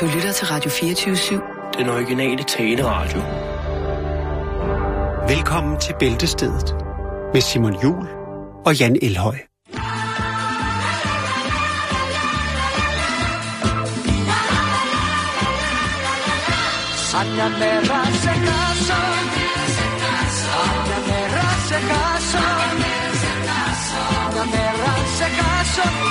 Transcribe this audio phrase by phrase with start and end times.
[0.00, 1.78] Du lytter til Radio 24-7.
[1.78, 3.20] Den originale taleradio.
[5.28, 6.74] Velkommen til Bæltestedet
[7.32, 8.06] med Simon Jul
[8.66, 9.36] og Jan Elhøj.
[17.20, 19.00] Aña me hace caso,
[20.62, 22.42] Aña me hace caso,
[24.24, 26.06] Aña me hace caso,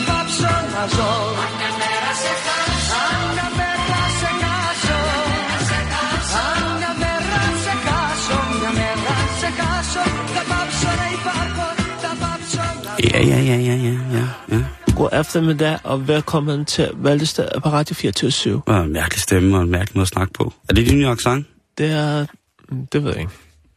[0.00, 2.66] me hace caso,
[3.02, 3.68] Aña me
[4.06, 4.96] hace caso,
[6.44, 7.12] Aña me
[7.46, 10.02] hace caso, Aña me hace caso,
[10.34, 11.66] tapapso nei parco,
[12.02, 13.10] tapapso na sol.
[13.12, 14.60] Ja, ja, ja, ja, ja, ja, ja.
[14.96, 19.70] God eftermiddag, og velkommen til Valgestad på Radio 24 Og en mærkelig stemme og en
[19.70, 20.52] mærkelig måde at snakke på.
[20.68, 21.46] Er det din nye accent?
[21.78, 22.26] Det er...
[22.68, 23.32] mm, Det ved jeg ikke.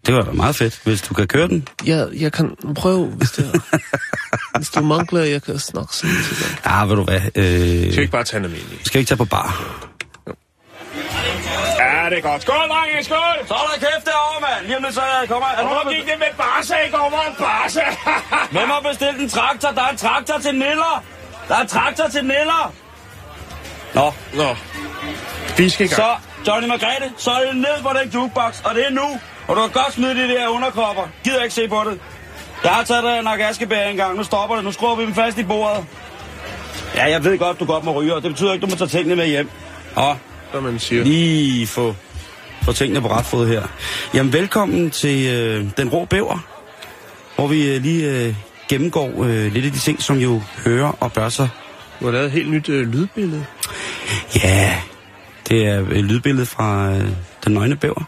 [0.07, 1.67] Det var da meget fedt, hvis du kan køre den.
[1.85, 3.77] Jeg, jeg kan prøve, hvis det er...
[4.57, 6.57] hvis du mangler, jeg kan snakke sådan til dig.
[6.66, 7.21] Ja, ved du hvad?
[7.35, 7.52] Øh,
[7.91, 8.80] Skal vi ikke bare tage en almindelig?
[8.85, 9.49] skal vi ikke tage på bar?
[11.80, 12.41] Ja, det er godt.
[12.41, 13.38] Skål, drenge, skål!
[13.47, 14.66] Så er der kæft derovre, mand!
[14.67, 15.66] Lige om lidt, så kommer jeg.
[15.67, 17.09] Hvor gik det med Barca i går?
[17.09, 17.86] Hvor Barca?
[18.55, 19.69] Hvem har bestilt en traktor?
[19.71, 21.03] Der er en traktor til Niller!
[21.47, 22.73] Der er en traktor til Niller!
[23.95, 24.55] Nå, Nå,
[25.58, 26.02] vi skal i gang.
[26.02, 26.09] så
[26.47, 29.08] Johnny Margrethe, så er det ned på den jukebox, og det er nu.
[29.48, 31.03] Og du kan godt smide de der underkropper.
[31.23, 32.00] Gider ikke se på det.
[32.64, 34.17] Jeg har taget dig en askebær engang.
[34.17, 34.66] Nu stopper det.
[34.66, 35.86] Nu skruer vi dem fast i bordet.
[36.95, 38.88] Ja, jeg ved godt, du godt må ryge, og det betyder ikke, du må tage
[38.88, 39.50] tingene med hjem.
[39.95, 40.17] Og
[40.54, 41.04] Som man siger.
[41.04, 41.95] lige få,
[42.64, 43.64] få tingene på ret fod her.
[44.14, 46.38] Jamen, velkommen til øh, Den Rå Bæver,
[47.36, 48.36] hvor vi øh, lige øh,
[48.70, 51.50] gennemgår øh, lidt af de ting, som jo hører og bør sig.
[52.00, 53.45] Du har lavet et helt nyt øh, lydbillede.
[54.44, 54.76] Ja,
[55.50, 57.08] det er et lydbillede fra øh,
[57.45, 58.04] Den Nøgne Bæver.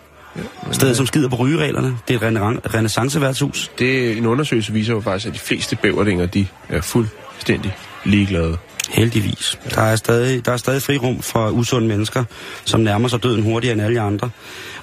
[0.72, 1.98] Stedet, som skider på rygereglerne.
[2.08, 3.72] Det er et rena- renaissanceværtshus.
[3.80, 8.58] Det, en undersøgelse viser jo faktisk, at de fleste bæverlinger, de er fuldstændig ligeglade.
[8.90, 9.60] Heldigvis.
[9.76, 12.24] Der er stadig, der er stadig frirum for usunde mennesker,
[12.66, 14.30] som nærmer sig døden hurtigere end alle andre.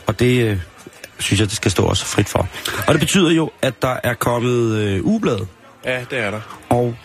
[0.07, 0.59] Og det øh,
[1.19, 2.49] synes jeg, det skal stå også frit for.
[2.87, 5.39] Og det betyder jo, at der er kommet øh, ugeblad,
[5.85, 6.41] Ja, det er der.
[6.69, 6.97] og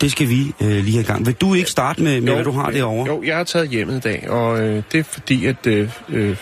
[0.00, 1.26] det skal vi øh, lige have i gang.
[1.26, 3.06] Vil du ikke starte med, med hvad du har derovre?
[3.06, 6.36] Jo, jeg har taget hjemmet i dag, og øh, det er fordi, at øh, øh,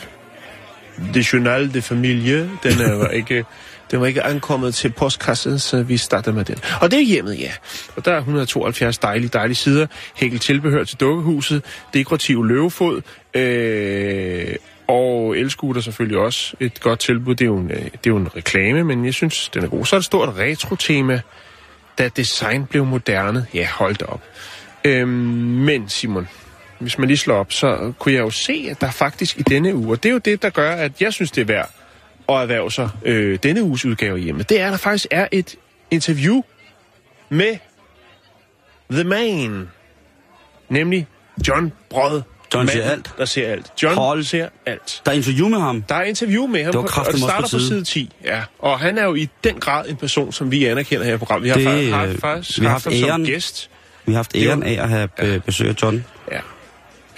[1.14, 3.44] det Journal de Familie, den er var ikke...
[3.90, 6.56] Den var ikke ankommet til postkassen, så vi starter med den.
[6.80, 7.52] Og det er hjemmet, ja.
[7.96, 9.86] Og der er 172 dejlige, dejlige sider.
[10.16, 11.64] Hækkel tilbehør til dukkehuset.
[11.94, 13.02] Dekorativ løvefod.
[13.34, 14.54] Øh,
[14.88, 16.56] og elskuter selvfølgelig også.
[16.60, 17.34] Et godt tilbud.
[17.34, 19.68] Det er, jo en, øh, det er jo en reklame, men jeg synes, den er
[19.68, 19.84] god.
[19.84, 21.20] Så er det et stort retro-tema.
[21.98, 23.46] Da design blev moderne.
[23.54, 24.22] Ja, hold da op.
[24.84, 26.28] Øhm, men Simon,
[26.78, 29.74] hvis man lige slår op, så kunne jeg jo se, at der faktisk i denne
[29.74, 31.70] uge, og det er jo det, der gør, at jeg synes, det er værd
[32.28, 35.54] at erhverve sig øh, denne uges udgave hjemme, det er, at der faktisk er et
[35.90, 36.42] interview
[37.28, 37.56] med
[38.90, 39.68] The Man,
[40.68, 41.06] nemlig
[41.48, 42.22] John Brod.
[42.54, 43.10] John ser alt.
[43.18, 43.72] Der ser alt.
[43.82, 44.24] John Hold.
[44.24, 45.02] ser alt.
[45.06, 45.82] Der er interview med ham.
[45.82, 47.68] Der er interview med ham, Det var på, og det starter på på tide.
[47.68, 48.10] side 10.
[48.24, 48.42] Ja.
[48.58, 51.44] Og han er jo i den grad en person, som vi anerkender her i programmet.
[51.44, 53.24] Vi har Det, faktisk, har øh, faktisk vi har haft haft som æren.
[53.24, 53.70] gæst.
[54.06, 56.04] Vi har haft æren af at have øh, besøg af John.
[56.32, 56.40] Ja,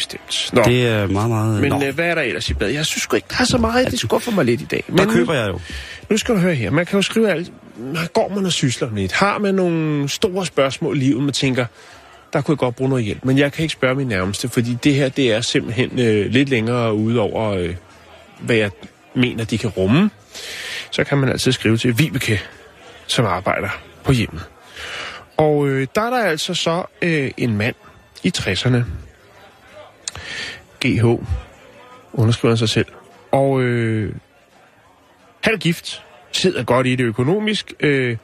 [0.00, 0.50] bestemt.
[0.52, 0.62] Nå.
[0.62, 1.60] Det er meget, meget...
[1.60, 2.74] Men øh, hvad er der ellers i bladet?
[2.74, 3.90] Jeg synes sgu ikke, der er så meget.
[3.90, 4.84] Det skuffer mig lidt i dag.
[4.96, 5.60] der køber jeg jo.
[6.10, 6.70] Nu skal du høre her.
[6.70, 7.52] Man kan jo skrive alt.
[8.12, 9.12] Går man og sysler det?
[9.12, 11.66] Har man nogle store spørgsmål i livet, man tænker,
[12.32, 13.24] der kunne jeg godt bruge noget hjælp.
[13.24, 16.48] Men jeg kan ikke spørge min nærmeste, fordi det her, det er simpelthen øh, lidt
[16.48, 17.74] længere ude over, øh,
[18.40, 18.70] hvad jeg
[19.14, 20.10] mener, de kan rumme.
[20.90, 22.40] Så kan man altid skrive til Vibeke,
[23.06, 23.68] som arbejder
[24.04, 24.42] på hjemmet.
[25.36, 27.74] Og øh, der er der altså så øh, en mand
[28.22, 28.82] i 60'erne,
[30.84, 31.04] GH,
[32.12, 32.86] underskriver sig selv.
[33.30, 34.14] Og øh,
[35.44, 38.16] han er gift, sidder godt i det økonomisk, øh,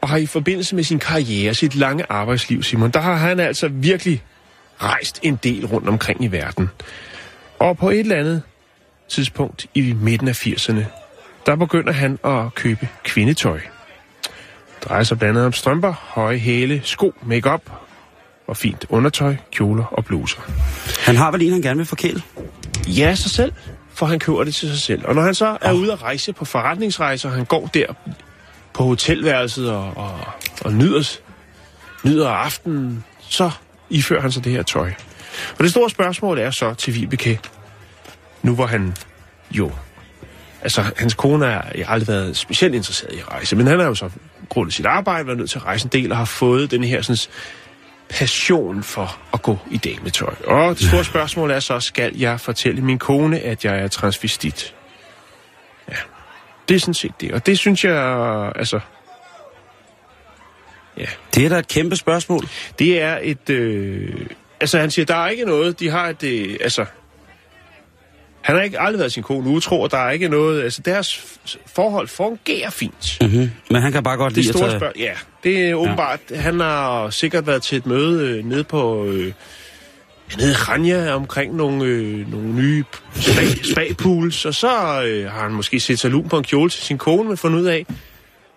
[0.00, 3.68] og har i forbindelse med sin karriere, sit lange arbejdsliv, Simon, der har han altså
[3.68, 4.22] virkelig
[4.82, 6.70] rejst en del rundt omkring i verden.
[7.58, 8.42] Og på et eller andet
[9.08, 10.84] tidspunkt i midten af 80'erne,
[11.46, 13.60] der begynder han at købe kvindetøj.
[14.74, 17.87] Det drejer sig blandt andet om strømper, høje hæle, sko, makeup
[18.48, 20.40] og fint undertøj, kjoler og bluser.
[21.06, 22.22] Han har vel en, han gerne vil forkæle?
[22.86, 23.52] Ja, sig selv,
[23.94, 25.02] for han køber det til sig selv.
[25.04, 27.86] Og når han så er ude at rejse på forretningsrejser, han går der
[28.72, 30.20] på hotelværelset og, og,
[30.64, 31.18] og nyder,
[32.04, 33.50] nyder aftenen, så
[33.90, 34.92] ifører han sig det her tøj.
[35.58, 37.40] Og det store spørgsmål er så til Vibeke,
[38.42, 38.94] nu hvor han
[39.50, 39.72] jo...
[40.62, 43.94] Altså, hans kone er aldrig været specielt interesseret i at rejse, men han har jo
[43.94, 44.10] så
[44.48, 47.02] grundet sit arbejde været nødt til at rejse en del og har fået den her
[47.02, 47.16] sådan,
[48.10, 50.34] passion for at gå i dametøj.
[50.44, 54.74] Og det store spørgsmål er så, skal jeg fortælle min kone, at jeg er transvestit?
[55.88, 55.96] Ja,
[56.68, 57.32] det er sådan set det.
[57.32, 58.80] Og det synes jeg, altså...
[60.98, 62.48] Ja, Det er da et kæmpe spørgsmål.
[62.78, 63.50] det er et...
[63.50, 64.26] Øh,
[64.60, 66.84] altså han siger, der er ikke noget, de har et, øh, altså,
[68.48, 71.38] han har ikke aldrig været sin kone utro, og der er ikke noget, altså deres
[71.66, 73.18] forhold fungerer fint.
[73.20, 73.50] Mm-hmm.
[73.70, 74.78] Men han kan bare godt Det lide at store tage...
[74.78, 75.12] spørgsmål, ja,
[75.44, 76.36] det er åbenbart, ja.
[76.36, 79.32] han har sikkert været til et møde øh, nede på, øh,
[80.38, 82.84] nede i Ranja omkring nogle, øh, nogle nye
[83.14, 86.82] spa, spa-pools, og så øh, har han måske set sig lun på en kjole til
[86.82, 87.94] sin kone, men fundet ud af, at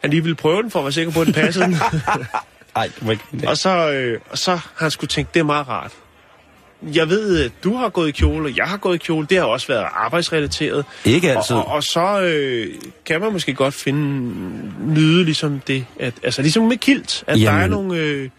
[0.02, 1.66] han lige ville prøve den, for at være sikker på, at den passede.
[2.76, 3.24] Ej, det var ikke.
[3.48, 5.92] Og så, øh, og så har han skulle tænke, det er meget rart.
[6.96, 9.28] Jeg ved, at du har gået i kjole, og jeg har gået i kjole.
[9.30, 10.86] Det har også været arbejdsrelateret.
[11.06, 11.56] Ikke altid.
[11.56, 12.68] Og, og, og så øh,
[13.06, 14.32] kan man måske godt finde
[14.94, 17.56] nyde ligesom det, at, altså ligesom med kilt, at Jamen.
[17.60, 18.30] der er nogle, øh,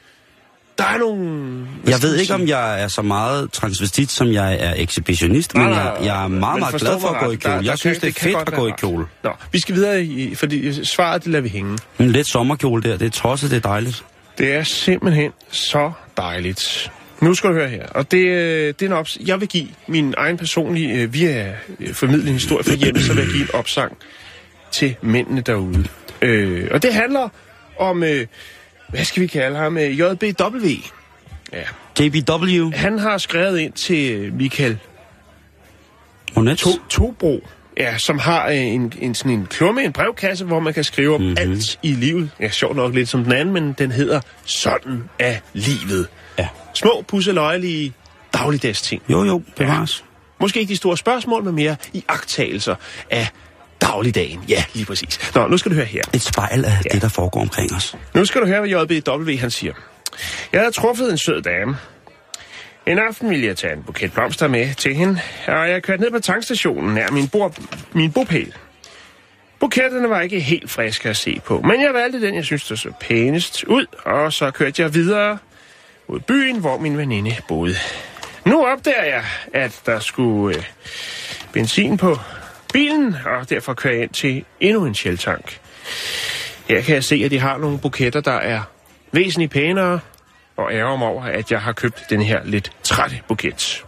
[0.78, 1.66] der er nogle...
[1.86, 5.72] Jeg ved ikke, om jeg er så meget transvestit, som jeg er ekshibitionist, men Nej,
[5.74, 7.42] jeg, nej, jeg er men meget, meget glad for at gå i ret.
[7.42, 7.64] Der- kjole.
[7.64, 9.06] der Jeg synes, kan- det er fedt at gå i kjole.
[9.24, 11.78] Nå, vi skal videre, i, fordi svaret, det lader vi hænge.
[11.98, 14.04] En let sommerkjole der, det er tosset, det er dejligt.
[14.38, 16.90] Det er simpelthen så dejligt.
[17.22, 19.69] Nu skal du høre her, og det, øh, det er en ops- Jeg vil give
[19.86, 23.54] min egen personlige, øh, via øh, formidling historie for hjemme, så vil jeg give en
[23.54, 23.96] opsang
[24.72, 25.84] til mændene derude.
[26.22, 27.28] Øh, og det handler
[27.78, 28.26] om, øh,
[28.88, 30.66] hvad skal vi kalde ham, JBW.
[31.52, 31.62] Ja.
[32.00, 34.78] JBW, Han har skrevet ind til Michael
[36.36, 36.62] Monets.
[36.62, 37.48] to, Tobro,
[37.78, 41.20] ja, som har en, en, sådan en klumme, en brevkasse, hvor man kan skrive om
[41.20, 41.28] Mhm.
[41.30, 41.50] mm-hmm.
[41.52, 42.30] alt i livet.
[42.40, 46.08] Ja, sjovt nok lidt som den anden, men den hedder Sådan er livet.
[46.72, 46.78] Ja.
[46.78, 47.92] Små, pusseløjelige
[48.32, 49.02] dagligdags ting.
[49.08, 50.04] Jo, jo, bevares.
[50.40, 52.74] Måske ikke de store spørgsmål, men mere i agtagelser
[53.10, 53.28] af
[53.80, 54.44] dagligdagen.
[54.48, 55.34] Ja, lige præcis.
[55.34, 56.02] Nå, nu skal du høre her.
[56.14, 57.96] Et spejl af det, der foregår omkring os.
[58.14, 59.72] Nu skal du høre, hvad JBW han siger.
[60.52, 61.76] Jeg havde truffet en sød dame.
[62.86, 66.10] En aften ville jeg tage en buket blomster med til hende, og jeg kørte ned
[66.10, 67.56] på tankstationen nær min, bord,
[67.92, 68.54] min bopæl.
[69.60, 72.74] Buketterne var ikke helt friske at se på, men jeg valgte den, jeg synes, der
[72.74, 75.38] så pænest ud, og så kørte jeg videre
[76.12, 77.74] mod byen, hvor min veninde boede.
[78.44, 79.24] Nu opdager jeg,
[79.54, 80.64] at der skulle øh,
[81.52, 82.16] benzin på
[82.72, 85.60] bilen, og derfor kører jeg ind til endnu en Shell-tank.
[86.68, 88.62] Her kan jeg se, at de har nogle buketter, der er
[89.12, 90.00] væsentligt pænere,
[90.56, 93.84] og ærger mig over, at jeg har købt den her lidt trætte buket.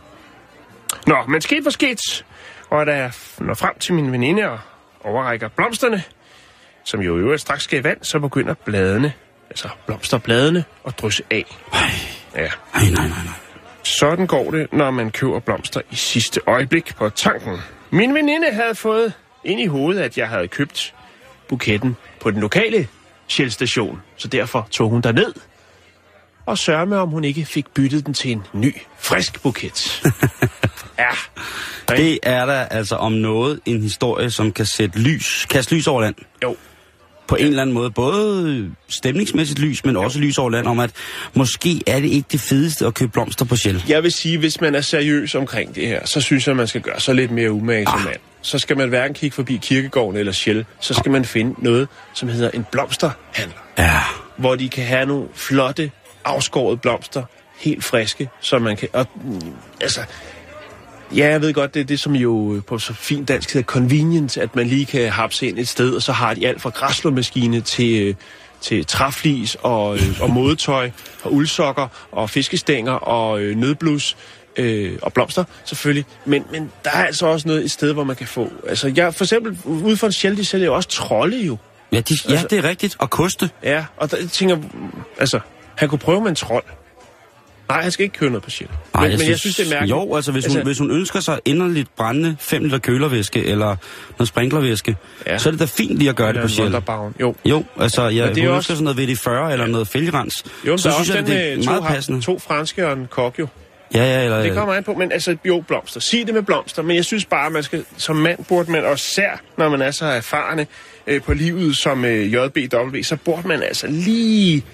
[1.07, 2.27] Nå, men skidt for skidt,
[2.71, 4.59] og da jeg når frem til min veninde og
[5.05, 6.03] overrækker blomsterne,
[6.85, 9.13] som jo i øvrigt straks skal i vand, så begynder bladene,
[9.51, 11.45] altså blomsterbladene, at drysse af.
[11.73, 11.81] Ej,
[12.37, 13.35] Ja, nej, nej, nej, nej.
[13.83, 17.59] sådan går det, når man køber blomster i sidste øjeblik på tanken.
[17.91, 19.13] Min veninde havde fået
[19.45, 20.95] ind i hovedet, at jeg havde købt
[21.49, 22.89] buketten på den lokale
[23.29, 25.35] Shell-station, så derfor tog hun ned
[26.47, 30.03] og sørge med, om hun ikke fik byttet den til en ny, frisk buket.
[30.99, 31.09] ja,
[31.89, 36.03] Det er der altså om noget en historie, som kan sætte lys, kaste lys over
[36.03, 36.15] land.
[36.43, 36.57] jo.
[37.27, 37.91] På en eller anden måde.
[37.91, 40.91] Både stemningsmæssigt lys, men også lys over land om, at
[41.35, 43.85] måske er det ikke det fedeste at købe blomster på Shell.
[43.89, 46.81] Jeg vil sige, hvis man er seriøs omkring det her, så synes jeg, man skal
[46.81, 48.17] gøre sig lidt mere umage som mand.
[48.43, 52.29] Så skal man hverken kigge forbi kirkegården eller Shell, så skal man finde noget, som
[52.29, 53.59] hedder en blomsterhandler.
[53.79, 54.01] Ja.
[54.37, 55.91] hvor de kan have nogle flotte,
[56.25, 57.23] afskårede blomster,
[57.59, 58.89] helt friske, så man kan...
[58.93, 59.41] Og, mm,
[59.81, 60.01] altså,
[61.17, 64.43] ja, jeg ved godt, det er det, som jo på så fint dansk hedder convenience,
[64.43, 67.61] at man lige kan hapse ind et sted, og så har de alt fra græslåmaskine
[67.61, 68.15] til, øh,
[68.61, 70.91] til træflis og, øh, og modetøj,
[71.23, 74.17] og uldsokker og fiskestænger og øh, nødblus.
[74.57, 76.05] Øh, og blomster, selvfølgelig.
[76.25, 78.53] Men, men der er altså også noget et sted, hvor man kan få...
[78.69, 81.57] Altså, jeg, for eksempel, ude for en Shell, de sælger jo også trolde jo.
[81.93, 82.97] Ja, de, ja, det er rigtigt.
[82.99, 83.51] Og koste.
[83.63, 84.57] Ja, og der jeg tænker,
[85.19, 85.41] altså,
[85.75, 86.65] han kunne prøve med en trold.
[87.69, 88.69] Nej, han skal ikke køre noget på shit.
[88.95, 89.91] Ej, men, men jeg synes, det er mærkeligt.
[89.97, 93.77] Jo, altså hvis, hun, Altså- hvis hun ønsker sig inderligt brændende 5 liter kølervæske eller
[94.19, 95.33] noget sprinklervæske, Ja.
[95.33, 95.39] ja.
[95.39, 96.63] så er det da fint lige at gøre det på.
[96.63, 97.15] Wonderbaum.
[97.21, 97.35] Jo.
[97.45, 98.99] Jo, altså jeg, det er hun ønsker også- sådan noget
[99.49, 100.45] VD40 eller noget fælgerens.
[100.67, 102.21] Jo, så er synes jeg, det er to, meget passende.
[102.21, 103.47] to franske og en kok jo.
[103.95, 104.43] Ja, ja, eller...
[104.43, 106.01] Det kommer an på, men altså, jo, blomster.
[106.01, 108.95] Sig det med blomster, men jeg synes bare, man skal, som mand burde man, og
[108.95, 110.67] især når man er så erfarne
[111.07, 114.65] øh, på livet som øh, JBW, så burde man altså lige,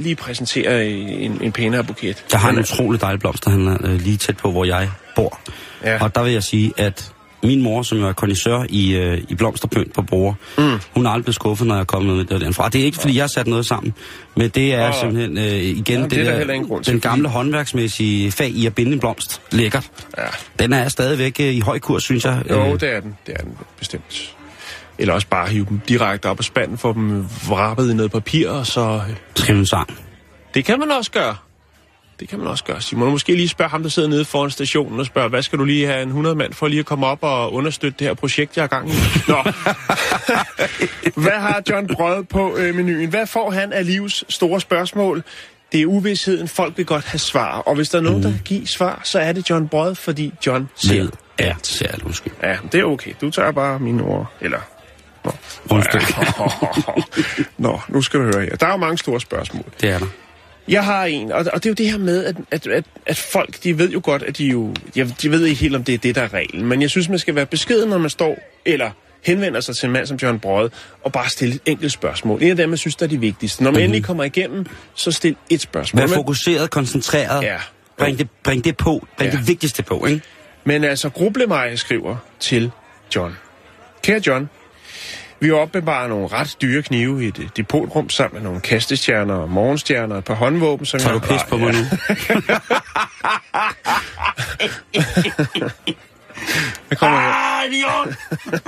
[0.00, 2.24] lige præsentere en, en pænere buket.
[2.32, 5.40] Jeg har en utrolig dejlig blomsterhandler øh, lige tæt på, hvor jeg bor.
[5.84, 6.02] Ja.
[6.04, 9.34] Og der vil jeg sige, at min mor, som jo er kondisør i, øh, i
[9.34, 10.80] blomsterpynt på Borger, mm.
[10.94, 12.68] hun er aldrig blevet skuffet, når jeg er kommet med det derfra.
[12.68, 13.94] Det er ikke, fordi jeg har sat noget sammen,
[14.36, 14.94] men det er Åh.
[15.00, 18.48] simpelthen øh, igen Ja, det, det er der der, til, den fordi- gamle håndværksmæssige fag
[18.48, 19.40] i at binde en blomst.
[19.52, 19.90] Lækkert.
[20.18, 20.22] Ja.
[20.58, 22.42] Den er stadigvæk øh, i høj kurs, synes jeg.
[22.50, 23.14] Jo, Øh, det er den.
[23.26, 24.34] Det er den bestemt.
[25.00, 28.48] Eller også bare hive dem direkte op af spanden, få dem vrappet i noget papir,
[28.50, 29.02] og så...
[29.08, 29.98] øh, Skriv en sang.
[30.54, 31.36] Det kan man også gøre.
[32.20, 32.80] Det kan man også gøre.
[32.80, 35.58] Simon, du måske lige spørge ham, der sidder nede foran stationen og spørge, hvad skal
[35.58, 38.14] du lige have en 100 mand for lige at komme op og understøtte det her
[38.14, 38.92] projekt, jeg har gang i?
[39.28, 39.42] Nå.
[41.22, 43.08] hvad har John Brød på øh, menuen?
[43.08, 45.22] Hvad får han af livs store spørgsmål?
[45.72, 46.48] Det er uvidsheden.
[46.48, 47.58] Folk vil godt have svar.
[47.58, 48.22] Og hvis der er nogen, mm.
[48.22, 50.68] der kan give svar, så er det John Brød, fordi John
[51.38, 51.66] alt.
[51.66, 52.32] Ser alt, undskyld.
[52.42, 53.12] Ja, det er okay.
[53.20, 54.32] Du tager bare mine ord.
[54.40, 54.58] Eller...
[55.24, 55.32] Nå.
[55.70, 56.02] Undskyld.
[57.64, 58.56] Nå, nu skal du høre her.
[58.56, 59.64] Der er jo mange store spørgsmål.
[59.80, 60.06] Det er der.
[60.68, 63.16] Jeg har en, og, og det er jo det her med, at, at, at, at
[63.18, 64.74] folk, de ved jo godt, at de jo...
[64.96, 66.66] Jeg, de ved ikke helt, om det er det, der er reglen.
[66.66, 68.90] Men jeg synes, man skal være beskeden, når man står, eller
[69.22, 70.70] henvender sig til en mand som John Brød,
[71.04, 72.42] og bare stille et enkelt spørgsmål.
[72.42, 73.62] En af dem, jeg synes, der er de vigtigste.
[73.62, 73.84] Når man mm-hmm.
[73.84, 76.02] endelig kommer igennem, så stil et spørgsmål.
[76.02, 77.42] Vær fokuseret, koncentreret.
[77.42, 77.56] Ja.
[77.98, 79.06] Bring det, bring det på.
[79.16, 79.36] Bring Ja.
[79.38, 80.22] det vigtigste på, ikke?
[80.64, 82.70] Men altså, Grublemej skriver til
[83.16, 83.36] John.
[84.02, 84.48] Kære John,
[85.40, 90.14] vi opbevarer nogle ret dyre knive i et depotrum sammen med nogle kastestjerner og morgenstjerner
[90.14, 91.84] og et par håndvåben, som Tager du jeg pis på mig nu?
[96.90, 97.32] Det kommer her.
[97.32, 98.14] Ah, idiot!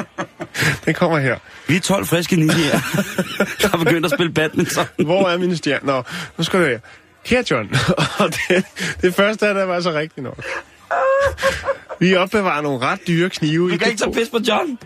[0.86, 1.36] Det kommer her.
[1.68, 2.80] Vi er 12 friske ninjaer,
[3.62, 4.86] der har begyndt at spille badminton.
[4.98, 5.86] Hvor er mine stjerner?
[5.86, 6.02] Nå,
[6.38, 6.78] nu skal du høre.
[7.24, 7.74] Kære John,
[8.18, 8.64] og det,
[9.02, 10.44] det første af det var så rigtigt nok.
[12.00, 14.78] Vi opbevarer nogle ret dyre knive i Du kan ikke tage pis på John.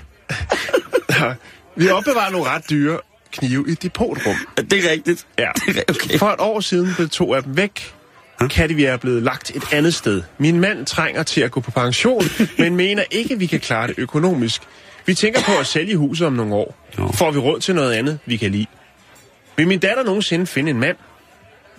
[1.77, 2.99] Vi opbevarer nogle ret dyre
[3.33, 4.35] knive i et depotrum.
[4.71, 5.27] Det er rigtigt.
[5.39, 5.49] Ja.
[5.67, 6.19] Det er okay.
[6.19, 7.93] For et år siden blev to af dem væk.
[8.51, 10.23] Kan de være blevet lagt et andet sted.
[10.39, 12.23] Min mand trænger til at gå på pension,
[12.59, 14.63] men mener ikke, at vi kan klare det økonomisk.
[15.07, 16.77] Vi tænker på at sælge huset om nogle år.
[16.99, 17.13] Nå.
[17.13, 18.67] Får vi råd til noget andet, vi kan lide.
[19.57, 20.97] Vil min datter nogensinde finde en mand,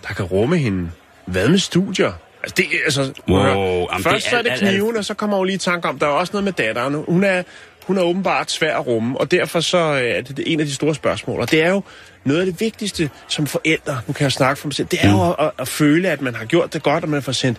[0.07, 0.89] der kan rumme hende?
[1.25, 2.11] Hvad med studier?
[2.43, 5.37] Altså, det, er- altså, Wow, Først det så er er det kniven, og så kommer
[5.37, 7.03] hun lige i tanke om, der er også noget med datteren.
[7.07, 7.43] Hun er,
[7.88, 10.74] hun er åbenbart svær at rumme, og derfor så øh, er det en af de
[10.74, 11.39] store spørgsmål.
[11.39, 11.84] Og det er jo
[12.25, 15.12] noget af det vigtigste som forældre, nu kan jeg snakke for mig selv, det er
[15.12, 17.58] jo at, at føle, at man har gjort det godt, og man får sendt,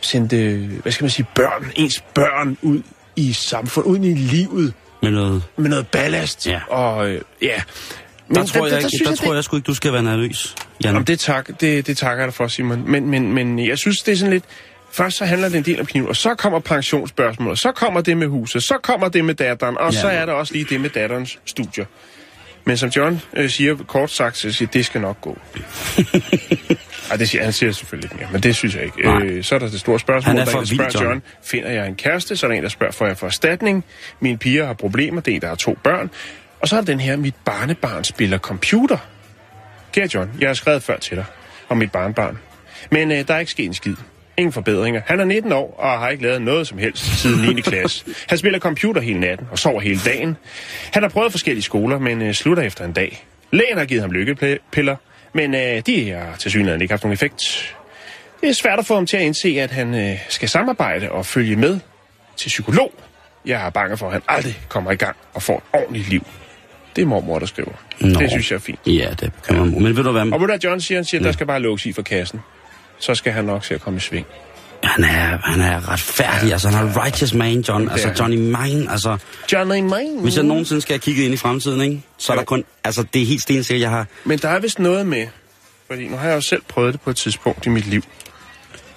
[0.00, 2.82] sendt øh, hvad skal man sige, børn, ens børn ud
[3.16, 5.42] i samfundet, ud i livet Med noget...
[5.56, 6.46] med noget ballast.
[6.46, 6.60] Ja.
[6.68, 7.62] Og øh, ja.
[8.28, 10.54] Men Der tror, jeg, ikke, synes der tror jeg sgu ikke, du skal være nervøs,
[10.84, 10.92] Jan.
[10.92, 12.90] Jamen, det, tak, det, det takker jeg dig for, Simon.
[12.90, 14.44] Men, men, men jeg synes, det er sådan lidt...
[14.96, 18.00] Først så handler det en del om kniven, og så kommer pensionsspørgsmål, og så kommer
[18.00, 20.00] det med huset, så kommer det med datteren, og Ja.
[20.00, 21.84] så er der også lige det med datterens studier.
[22.64, 25.38] Men som John øh, siger, kort sagt, så siger, det skal nok gå.
[27.10, 29.02] Ej, det siger, han siger selvfølgelig ikke mere, men det synes jeg ikke.
[29.02, 29.22] Nej.
[29.22, 31.04] Øh, så er der det store spørgsmål, Han er der for en, der spørger John.
[31.06, 32.36] John, finder jeg en kæreste?
[32.36, 33.84] Så er der en, der spørger, får jeg for erstatning?
[34.20, 36.10] Mine piger har problemer, det er en, der har to børn.
[36.60, 38.98] Og så er der den her, mit barnebarn spiller computer.
[39.92, 41.24] Kære John, jeg har skrevet før til dig
[41.68, 42.38] om mit barnbarn.
[42.90, 43.96] Men øh, der er ikke sket en skid.
[44.38, 45.00] Ingen forbedringer.
[45.06, 47.60] Han er 19 år og har ikke lavet noget som helst siden 9.
[47.60, 48.04] klasse.
[48.28, 50.36] Han spiller computer hele natten og sover hele dagen.
[50.92, 53.26] Han har prøvet forskellige skoler, men øh, slutter efter en dag.
[53.52, 54.96] Lægen har givet ham lykkepiller,
[55.34, 57.74] men øh, de har til synligheden ikke haft nogen effekt.
[58.40, 61.26] Det er svært at få ham til at indse, at han øh, skal samarbejde og
[61.26, 61.80] følge med
[62.36, 62.92] til psykolog.
[63.46, 66.26] Jeg er bange for, at han aldrig kommer i gang og får et ordentligt liv.
[66.96, 67.72] Det er mormor, der skriver.
[68.00, 68.20] Nå.
[68.20, 68.78] Det synes jeg er fint.
[68.86, 69.82] Ja, det bekymrer mig.
[69.82, 70.32] Men ved du hvad?
[70.32, 70.98] Og ved du, John siger?
[70.98, 72.40] Han siger, at der skal bare lukkes i for kassen.
[72.98, 74.26] Så skal han nok se at komme i sving.
[74.84, 77.90] Han er, han er retfærdig, altså han er righteous man, John.
[77.90, 78.16] Altså han.
[78.16, 79.18] Johnny Mine, altså...
[79.52, 80.20] Johnny Mine.
[80.20, 82.02] Hvis jeg nogensinde skal have kigget ind i fremtiden, ikke?
[82.18, 82.64] Så er der kun...
[82.84, 84.06] Altså, det er helt stensikkert, jeg har...
[84.24, 85.26] Men der er vist noget med,
[85.86, 88.02] fordi nu har jeg jo selv prøvet det på et tidspunkt i mit liv.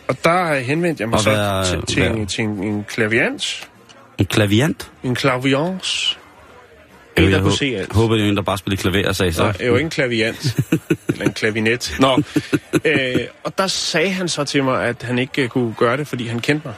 [0.08, 3.70] Og der henvendte jeg mig så til, til, en, til en, en klaviant.
[4.18, 4.92] En klaviant.
[5.04, 6.18] En klaviance.
[7.18, 7.94] En, Jeg hå- se alt.
[7.94, 9.44] håber, det er en, der bare spiller klaver og sagde så.
[9.44, 10.60] Nej, jo ikke klaviant.
[11.08, 11.96] eller en klavinet.
[12.00, 12.22] Nå.
[12.86, 16.08] øh, og der sagde han så til mig, at han ikke øh, kunne gøre det,
[16.08, 16.76] fordi han kendte mig.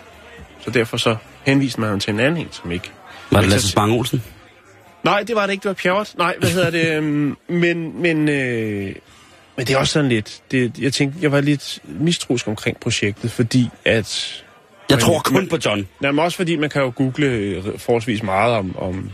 [0.65, 2.91] Så derfor så henviste man ham til en anden en, som ikke...
[3.31, 4.23] Var det Lasse Spang Olsen?
[5.03, 5.61] Nej, det var det ikke.
[5.63, 6.13] Det var Pjavert.
[6.17, 6.87] Nej, hvad hedder det?
[6.97, 8.95] øhm, men, men, øh,
[9.57, 10.41] men det er også sådan lidt...
[10.51, 14.43] Det, jeg tænkte, jeg var lidt mistroisk omkring projektet, fordi at...
[14.89, 15.87] Jeg tror kun men- på John.
[15.99, 19.11] Nej, men også fordi man kan jo google øh, forholdsvis meget om, om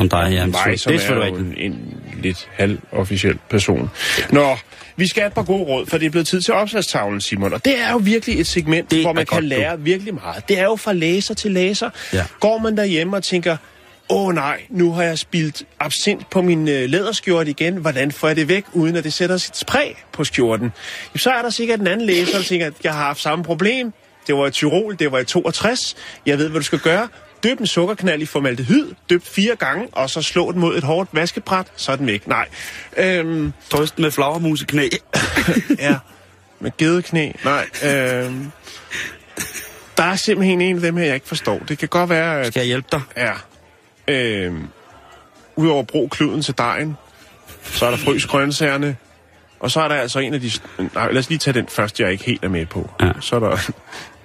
[0.00, 0.46] Om dig, ja.
[0.46, 3.90] mig, det som er er, selvfølgelig jo en, en lidt halvofficiel person.
[4.30, 4.56] Nå,
[4.96, 7.52] vi skal have et par gode råd, for det er blevet tid til opslagstavlen, Simon.
[7.52, 9.48] Og det er jo virkelig et segment, Det hvor er man kan godt, du.
[9.48, 10.48] lære virkelig meget.
[10.48, 11.90] Det er jo fra læser til læser.
[12.12, 12.24] Ja.
[12.40, 13.56] Går man derhjemme og tænker,
[14.08, 17.76] åh oh, nej, nu har jeg spildt absint på min øh, læderskjorte igen.
[17.76, 20.72] Hvordan får jeg det væk, uden at det sætter sit spræg på skjorten?
[21.08, 23.44] Jamen, så er der sikkert en anden læser, der tænker, at jeg har haft samme
[23.44, 23.92] problem.
[24.26, 25.96] Det var i Tyrol, det var i 62.
[26.26, 27.08] Jeg ved, hvad du skal gøre.
[27.42, 31.10] Døb en sukkerknald i formaldehyd, døb fire gange, og så slå den mod et hårdt
[31.12, 32.26] vaskebræt, så er den væk.
[32.26, 32.48] Nej.
[32.96, 34.88] Øhm, Trøst med flagermus i knæ.
[35.78, 35.96] ja,
[36.60, 37.32] med gedeknæ.
[37.44, 37.66] Nej.
[37.84, 38.52] Øhm,
[39.96, 41.58] der er simpelthen en af dem her, jeg ikke forstår.
[41.58, 43.00] Det kan godt være, at Skal jeg hjælpe dig?
[43.16, 43.32] Ja.
[44.08, 44.68] Øhm,
[45.56, 46.96] Udover brug kluden til dejen,
[47.62, 48.96] så er der frys grøntsagerne,
[49.60, 50.50] og så er der altså en af de...
[50.94, 52.90] Nej, lad os lige tage den først, jeg ikke helt er med på.
[53.00, 53.12] Ja.
[53.20, 53.58] Så er der...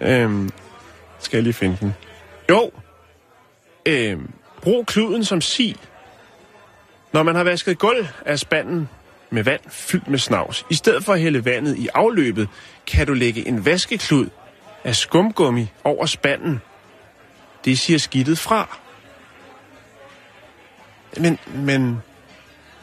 [0.12, 0.50] øhm,
[1.20, 1.94] skal jeg lige finde den?
[2.50, 2.72] Jo.
[3.86, 4.18] Øh,
[4.62, 5.76] brug kluden som si.
[7.14, 8.90] Når man har vasket gulv af spanden
[9.30, 10.66] med vand fyldt med snavs.
[10.70, 12.50] I stedet for at hælde vandet i afløbet,
[12.88, 14.30] kan du lægge en vaskeklud
[14.84, 16.62] af skumgummi over spanden.
[17.66, 18.78] Det siger skidtet fra.
[21.18, 21.98] Men, men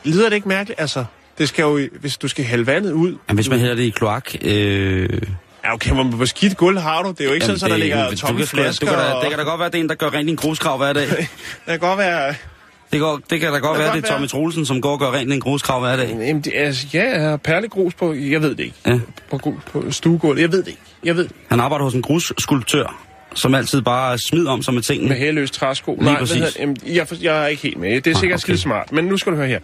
[0.04, 0.80] lyder det ikke mærkeligt?
[0.80, 1.04] Altså,
[1.38, 3.18] det skal jo, hvis du skal hælde vandet ud...
[3.26, 4.34] Men hvis man hælder det i kloak...
[4.42, 5.22] Øh,
[5.64, 7.10] Ja, okay, hvor, hvor skidt gulv har du?
[7.10, 8.86] Det er jo ikke jamen, sådan, at der ligger tomme flasker.
[8.86, 10.30] Du kan da, det kan da godt være, det er en, der gør rent i
[10.30, 11.08] en gruskrav hver dag.
[11.08, 11.28] det
[11.66, 12.34] kan godt være...
[12.92, 14.28] Det, går, det kan da godt kan være, godt det er Tommy.
[14.28, 16.08] Troelsen, som går og gør rent i en gruskrav hver dag.
[16.08, 18.12] Jamen, det altså, ja, jeg har perlegrus på...
[18.14, 18.76] Jeg ved det ikke.
[18.86, 18.98] Ja.
[19.30, 20.42] På, gu- på stuegulvet.
[20.42, 20.80] Jeg ved det ikke.
[21.04, 21.32] Jeg ved det.
[21.48, 23.04] Han arbejder hos en grusskulptør,
[23.34, 25.14] som altid bare smider om sig med Med tingene.
[25.14, 25.94] hæløs træsko.
[25.94, 26.38] Lige Nej, præcis.
[26.38, 27.88] hvad jamen, jeg, jeg er ikke helt med.
[27.88, 28.26] Det er sikkert okay.
[28.32, 28.38] okay.
[28.38, 28.92] skide smart.
[28.92, 29.58] Men nu skal du høre her.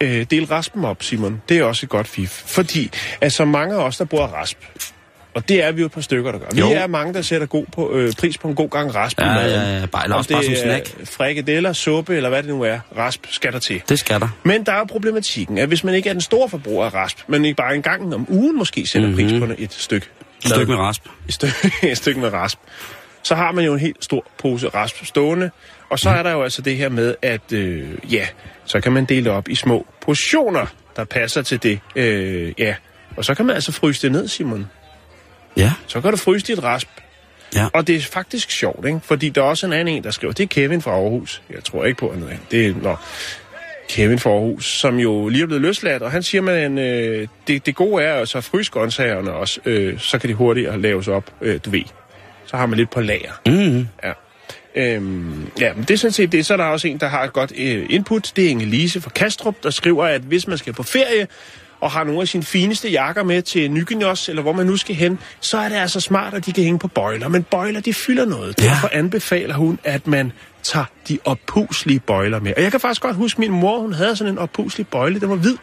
[0.00, 1.42] Øh, del raspen op, Simon.
[1.48, 2.42] Det er også et godt fif.
[2.46, 2.90] Fordi
[3.20, 4.58] altså, mange af os, der bruger rasp,
[5.34, 6.46] og det er vi jo et par stykker, der gør.
[6.58, 6.66] Jo.
[6.68, 9.20] Vi er mange, der sætter god på, øh, pris på en god gang rasp.
[9.20, 9.50] i Ja, maden.
[9.50, 9.86] ja, ja.
[9.86, 11.00] Bare, eller også bare som snack.
[11.00, 12.78] er frikadeller, suppe eller hvad det nu er.
[12.96, 13.82] Rasp skal der til.
[13.88, 14.28] Det skal der.
[14.42, 17.44] Men der er problematikken, at hvis man ikke er den store forbruger af rasp, men
[17.44, 19.28] ikke bare en gang om ugen måske sætter mm-hmm.
[19.28, 20.06] pris på et stykke,
[20.44, 21.02] Et stykke med rasp.
[21.28, 21.54] et, stykke,
[21.90, 22.58] et stykke med rasp,
[23.22, 25.50] så har man jo en helt stor pose rasp stående.
[25.90, 28.26] Og så er der jo altså det her med, at øh, ja,
[28.64, 31.80] så kan man dele det op i små portioner, der passer til det.
[31.96, 32.74] Øh, ja,
[33.16, 34.66] og så kan man altså fryse det ned, Simon.
[35.56, 35.72] Ja.
[35.86, 36.88] Så kan du fryse dit rasp.
[37.54, 37.66] Ja.
[37.72, 39.00] Og det er faktisk sjovt, ikke?
[39.02, 41.42] Fordi der er også en anden en, der skriver, det er Kevin fra Aarhus.
[41.50, 42.38] Jeg tror ikke på, andet.
[42.50, 42.96] Det er, nå,
[43.88, 47.66] Kevin fra Aarhus, som jo lige er blevet løsladt, og han siger, at øh, det,
[47.66, 51.60] det gode er at fryse grøntsagerne også, øh, så kan de hurtigere laves op, øh,
[51.64, 51.84] du ved.
[52.46, 53.32] Så har man lidt på lager.
[53.46, 53.88] Mm.
[54.04, 54.12] Ja.
[54.76, 56.46] Øhm, ja, men det er sådan set det.
[56.46, 58.32] Så er der også en, der har et godt øh, input.
[58.36, 61.26] Det er Inge-Lise fra Kastrup, der skriver, at hvis man skal på ferie,
[61.82, 64.94] og har nogle af sine fineste jakker med til Nygenos, eller hvor man nu skal
[64.94, 67.28] hen, så er det altså smart, at de kan hænge på bøjler.
[67.28, 68.54] Men bøjler, de fylder noget.
[68.58, 68.64] Ja.
[68.64, 72.52] Derfor anbefaler hun, at man tager de oppuslige bøjler med.
[72.56, 75.20] Og jeg kan faktisk godt huske, at min mor, hun havde sådan en oppuslig bøjle.
[75.20, 75.56] Den var hvid.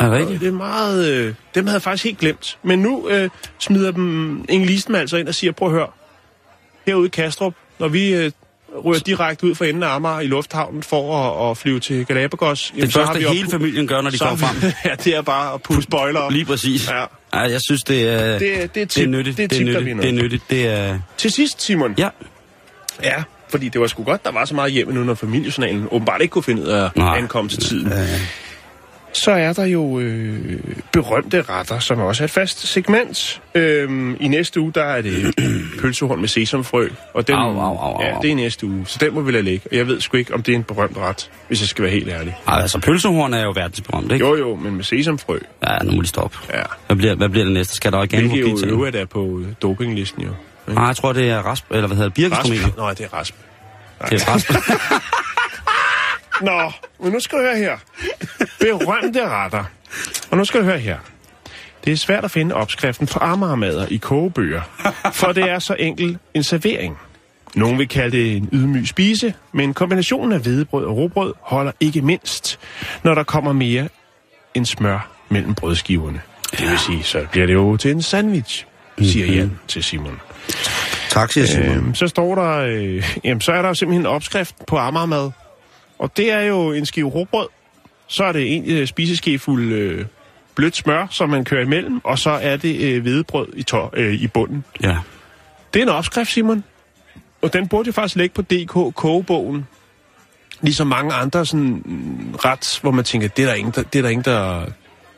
[0.00, 0.40] Er det rigtigt?
[0.40, 1.08] det er meget...
[1.08, 2.58] Øh, dem havde jeg faktisk helt glemt.
[2.62, 5.88] Men nu øh, smider dem Inge-Lisen altså ind og siger, prøv at høre.
[6.86, 8.30] Herude i Kastrup, når vi øh,
[8.74, 12.72] rører direkte ud for enden af Amager i lufthavnen for at, at flyve til Galapagos...
[12.76, 14.72] Det så har første, vi hele familien gør, når de kommer frem.
[14.90, 16.32] ja, det er bare at bøjler op.
[16.32, 16.88] Lige præcis.
[16.90, 17.00] Ja.
[17.34, 19.36] Ja, jeg synes, det er, Det, det er det er tip, nyttigt.
[19.36, 20.02] det er, Det er tip, nyttigt.
[20.02, 20.42] Det er nyttigt.
[20.50, 20.98] Det er...
[21.16, 21.94] Til sidst, Simon.
[21.98, 22.08] Ja.
[23.02, 26.20] Ja, fordi det var sgu godt, der var så meget hjemme nu, når familiejournalen åbenbart
[26.22, 27.88] ikke kunne finde ud af at ankomme til tiden.
[27.92, 28.06] Ja.
[29.12, 30.60] Så er der jo øh,
[30.92, 33.42] berømte retter, som også er et fast segment.
[33.54, 35.34] Øhm, I næste uge, der er det
[35.80, 36.88] pølsehorn med sesamfrø.
[37.14, 39.20] Og den, Au, au, au, au, Ja, det er i næste uge, så den må
[39.20, 39.68] vi lade ligge.
[39.70, 41.92] Og jeg ved sgu ikke, om det er en berømt ret, hvis jeg skal være
[41.92, 42.36] helt ærlig.
[42.48, 44.26] Ej, altså, pølsehorn er jo verdensberømt, ikke?
[44.26, 46.38] Jo, jo, men med sesamfrø, Ja, nu må de stoppe.
[46.54, 46.62] ja.
[46.86, 47.74] Hvad bliver, hvad bliver det næste?
[47.74, 50.30] Skal der igen på Hvilket jo øvrigt er på øh, dopinglisten jo.
[50.74, 52.50] Nej, jeg tror, det er rasp, eller hvad hedder det, Rasp.
[52.76, 53.34] Nej, det er rasp.
[54.10, 54.50] Det er rasp.
[56.42, 57.76] Nå, men nu skal du høre her.
[58.60, 59.64] Berømte retter.
[60.30, 60.98] Og nu skal du høre her.
[61.84, 64.60] Det er svært at finde opskriften på Amagermader i kogebøger,
[65.12, 66.98] for det er så enkel en servering.
[67.54, 72.02] Nogle vil kalde det en ydmyg spise, men kombinationen af hvedebrød og råbrød holder ikke
[72.02, 72.58] mindst,
[73.02, 73.88] når der kommer mere
[74.54, 76.20] end smør mellem brødskiverne.
[76.50, 78.66] Det vil sige, så bliver det jo til en sandwich,
[79.02, 80.20] siger Jan til Simon.
[81.08, 81.76] tak, siger Simon.
[81.76, 85.30] Øhm, så står der, øh, jamen, så er der jo simpelthen en opskrift på Amagermad.
[85.98, 87.46] Og det er jo en skive råbrød.
[88.10, 90.04] Så er det en øh, spiseskefuld øh,
[90.54, 92.00] blødt smør, som man kører imellem.
[92.04, 94.64] Og så er det øh, hvedebrød i, tår, øh, i bunden.
[94.82, 94.96] Ja.
[95.74, 96.64] Det er en opskrift, Simon.
[97.42, 99.66] Og den burde jo faktisk ligge på DK Kogebogen.
[100.60, 103.98] Ligesom mange andre sådan mm, ret, hvor man tænker, det er der ingen, der, det
[103.98, 104.64] er der ingen, der,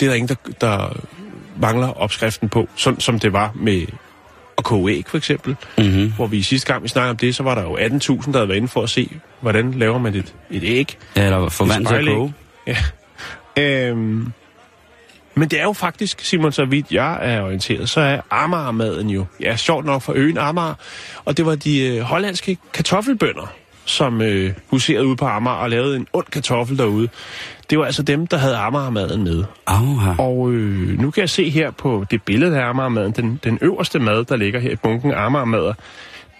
[0.01, 1.01] det er der, ingen, der, der
[1.61, 2.69] mangler opskriften på.
[2.77, 3.87] Sådan som det var med
[4.59, 5.57] at koge æg, for eksempel.
[5.79, 6.13] Mm-hmm.
[6.13, 8.49] Hvor vi sidste gang, vi snakkede om det, så var der jo 18.000, der havde
[8.49, 10.97] været inde for at se, hvordan laver man et, et æg.
[11.17, 12.33] Ja, eller få vand til at koge.
[12.67, 12.77] Ja.
[13.59, 14.33] Øhm,
[15.35, 19.25] men det er jo faktisk, Simon, så vidt jeg er orienteret, så er Amagermaden jo,
[19.41, 20.75] ja, sjovt nok for øen Amager,
[21.25, 23.53] og det var de øh, hollandske kartoffelbønder,
[23.85, 27.09] som øh, huserede ude på Amager og lavede en ond kartoffel derude.
[27.71, 29.45] Det var altså dem, der havde Amagermaden med.
[29.67, 30.13] Aha.
[30.19, 33.99] Og øh, nu kan jeg se her på det billede af Amagermaden, den, den øverste
[33.99, 35.75] mad, der ligger her i bunken Amagermader,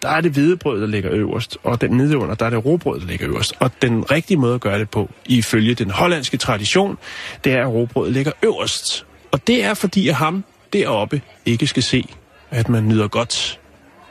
[0.03, 3.01] der er det hvedebrød, der ligger øverst, og den nede under, der er det råbrød,
[3.01, 3.55] der ligger øverst.
[3.59, 6.99] Og den rigtige måde at gøre det på, ifølge den hollandske tradition,
[7.45, 9.07] det er, at råbrødet ligger øverst.
[9.33, 12.09] Og det er, fordi at ham deroppe ikke skal se,
[12.51, 13.61] at man nyder godt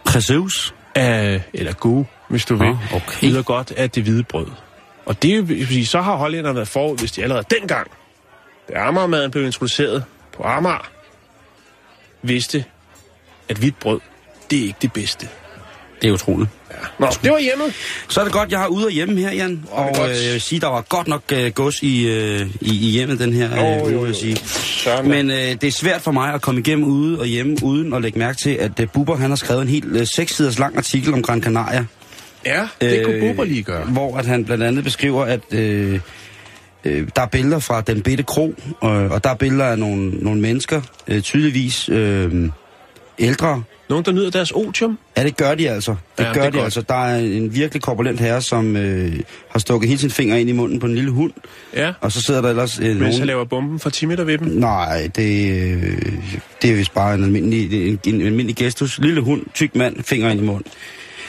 [0.05, 0.73] Præcis.
[0.95, 3.27] af, eller gode, hvis du vil, Ah, okay.
[3.27, 4.47] nyder godt af det hvide brød.
[5.05, 7.87] Og det vil sige, så har hollænderne været forud, hvis de allerede dengang,
[8.69, 10.03] da Amagermaden blev introduceret
[10.37, 10.89] på Amager,
[12.21, 12.65] vidste,
[13.49, 13.99] at hvidt brød,
[14.51, 15.27] det er ikke det bedste.
[16.01, 16.49] Det er utroligt.
[16.99, 17.73] Nå, det var hjemmet.
[18.09, 19.63] Så er det godt, jeg har ude og hjemme her, Jan.
[19.71, 22.91] Og øh, jeg vil sige, der var godt nok øh, gods i, øh, i, i
[22.91, 24.37] hjemmet den her øh, jo, uge, jeg sige.
[24.85, 25.01] Da.
[25.01, 28.01] Men øh, det er svært for mig at komme igennem ude og hjemme, uden at
[28.01, 30.77] lægge mærke til, at øh, Bubber han har skrevet en helt øh, seks siders lang
[30.77, 31.85] artikel om Gran Canaria.
[32.45, 33.85] Ja, det kunne Øh, Bubber lige gøre.
[33.85, 35.99] Hvor at han blandt andet beskriver, at øh,
[36.85, 40.09] øh, der er billeder fra den bitte kro, øh, og der er billeder af nogle,
[40.09, 42.49] nogle mennesker, øh, tydeligvis øh,
[43.21, 43.63] ældre.
[43.89, 44.97] Nogen, der nyder deres otium.
[45.17, 45.95] Ja, det gør de altså.
[46.17, 46.63] Det Ja, det gør er de godt.
[46.63, 46.81] altså.
[46.81, 50.53] Der er en virkelig korpulent herre, som øh, har stukket hele sin finger ind i
[50.53, 51.31] munden på en lille hund,
[51.75, 53.25] Ja, og så sidder der ellers øh, han nogen...
[53.25, 54.47] laver bomben for 10 meter ved dem.
[54.47, 55.97] Nej, det, øh,
[56.61, 58.99] det er vist bare en almindelig, en, en almindelig gestus.
[58.99, 60.71] Lille hund, tyk mand, finger ind i munden.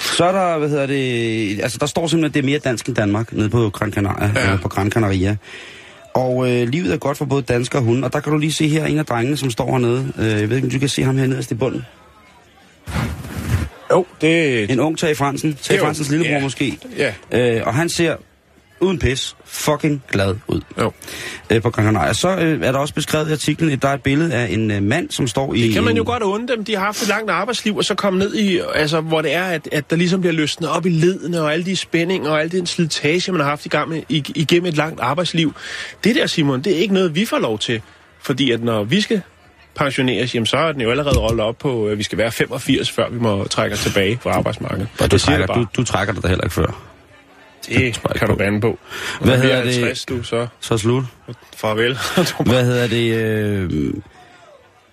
[0.00, 2.87] Så er der, hvad hedder det, altså der står simpelthen, at det er mere dansk
[2.87, 4.50] end Danmark, nede på Gran Canaria, Ja.
[4.50, 4.57] ja.
[4.57, 5.37] på Gran Canaria.
[6.14, 8.53] Og øh, livet er godt for både danskere og hunde, og der kan du lige
[8.53, 10.12] se her en af drengene, som står hernede.
[10.18, 11.85] Øh, jeg ved ikke, om du kan se ham her nederst i bunden.
[13.90, 14.70] Jo, det...
[14.70, 16.40] En ung Tage Fransen, Tage Fransens lillebror ja.
[16.40, 16.79] måske.
[16.98, 17.12] Ja,
[17.57, 18.16] Øh, og han ser
[18.83, 20.92] uden pis fucking glad ud jo.
[21.51, 22.12] øh, på Gran Canaria.
[22.12, 24.71] Så øh, er der også beskrevet i artiklen, at der er et billede af en
[24.71, 25.62] øh, mand, som står i...
[25.62, 26.64] Det kan man jo godt unde dem.
[26.64, 29.45] De har haft et langt arbejdsliv, og så komme ned i, altså, hvor det er,
[29.45, 32.53] at, at der ligesom bliver løsnet op i ledene, og alle de spændinger, og al
[32.53, 35.55] den slitage, man har haft i gang med, ig- igennem et langt arbejdsliv.
[36.05, 37.83] Det der, Simon, det er ikke noget, vi får lov til.
[38.23, 39.21] Fordi at når vi skal
[39.75, 42.90] pensioneres, jamen, så er den jo allerede rollet op på, at vi skal være 85,
[42.90, 44.88] før vi må trække os tilbage fra arbejdsmarkedet.
[45.01, 46.91] Og du, trækker, du, du trækker dig da heller ikke før.
[47.68, 48.79] Det kan du bande på.
[49.20, 49.75] Hvad Når vi hedder er det?
[49.75, 51.05] 50, du, så Så slut.
[51.57, 51.98] farvel.
[52.51, 53.14] Hvad hedder det?
[53.14, 53.94] Øh,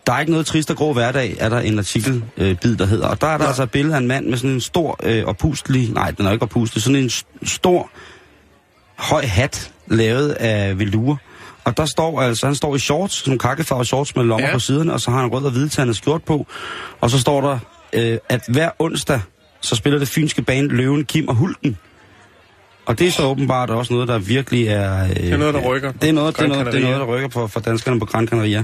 [0.08, 2.86] der er ikke noget trist og grå hverdag, er der en artikel, øh, bid, der
[2.86, 3.08] hedder.
[3.08, 5.24] Og der er der altså et billede af en mand med sådan en stor øh,
[5.26, 7.10] opustelig, nej, den er ikke opustelig, sådan en
[7.44, 7.90] stor,
[8.98, 11.18] høj hat, lavet af velure.
[11.64, 14.50] Og der står altså, han står i shorts, sådan nogle kakkefarvede shorts med lommer Ja.
[14.50, 14.56] ja.
[14.56, 16.48] på siderne, og så har han rød og hvidtandet skjort på.
[17.02, 17.60] Og så står der,
[17.94, 19.22] øh, at hver onsdag,
[19.62, 21.78] så spiller det fynske band Løven, Kim og Hulken.
[22.90, 25.04] Og det er så åbenbart også noget, der virkelig er...
[25.04, 27.00] Øh, Det er noget, der rykker Det er noget, det er noget, det er noget
[27.00, 28.64] der rykker for, for danskerne på Gran Canaria.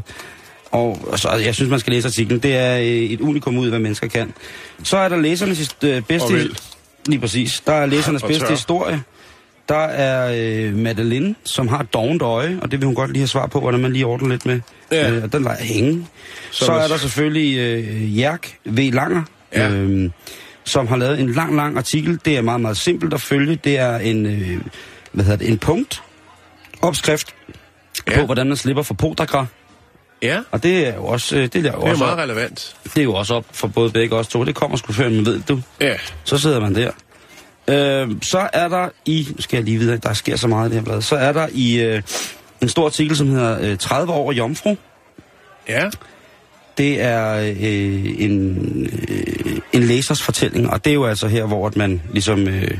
[0.71, 2.39] Og så, jeg synes, man skal læse artiklen.
[2.39, 4.33] Det er øh, et unikum ud, hvad mennesker kan.
[4.83, 6.49] Så er der læsernes øh, bedste...
[7.07, 7.63] Lige præcis.
[7.67, 8.51] Der er læsernes Og bedste tør.
[8.51, 9.01] historie.
[9.69, 10.33] Der er
[10.67, 13.59] øh, Madeline, som har dovent øje, og det vil hun godt lige have svar på,
[13.59, 14.59] hvordan man lige ordner lidt med.
[14.91, 15.11] Ja.
[15.11, 16.07] Øh, og den lader hænge.
[16.51, 18.89] Så, Så er der selvfølgelig øh, Jerk V.
[18.93, 19.23] Langer,
[19.55, 19.69] Ja.
[19.69, 20.09] øh,
[20.65, 22.19] som har lavet en lang, lang artikel.
[22.25, 23.55] Det er meget, meget simpelt at følge.
[23.55, 24.61] Det er en, øh,
[25.11, 26.03] hvad hedder det, en punkt
[26.81, 27.27] opskrift
[28.11, 28.19] Ja.
[28.19, 29.45] på, hvordan man slipper for podagra.
[30.21, 32.19] Ja, Og det er jo også, øh, det er jo det er også, meget op,
[32.19, 32.75] relevant.
[32.83, 34.43] det er jo også op for både begge os to.
[34.45, 35.61] Det kommer sgu før, man ved du.
[35.81, 36.91] Ja, Så sidder man der.
[37.67, 40.79] Øh, så er der i, skal jeg lige videre, der sker så meget i det
[40.79, 42.01] her blad, så er der i øh,
[42.61, 44.75] en stor artikel, som hedder øh, 30 år jomfru.
[45.69, 45.89] ja.
[46.77, 48.55] Det er øh, en,
[49.09, 52.77] øh, en læsers fortælling, og det er jo altså her, hvor at man ligesom øh,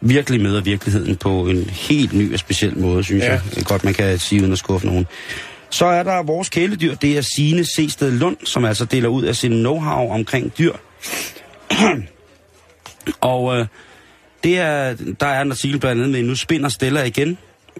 [0.00, 3.32] virkelig møder virkeligheden på en helt ny og speciel måde, synes Ja.
[3.32, 3.64] jeg.
[3.64, 5.06] Godt, man kan sige uden at skuffe nogen.
[5.70, 9.36] Så er der vores kæledyr, det er Signe Sested Lund, som altså deler ud af
[9.36, 10.72] sin know-how omkring dyr.
[13.20, 13.66] og øh,
[14.44, 17.38] det er, der er en artikel blandt andet med, nu spinder Stella igen.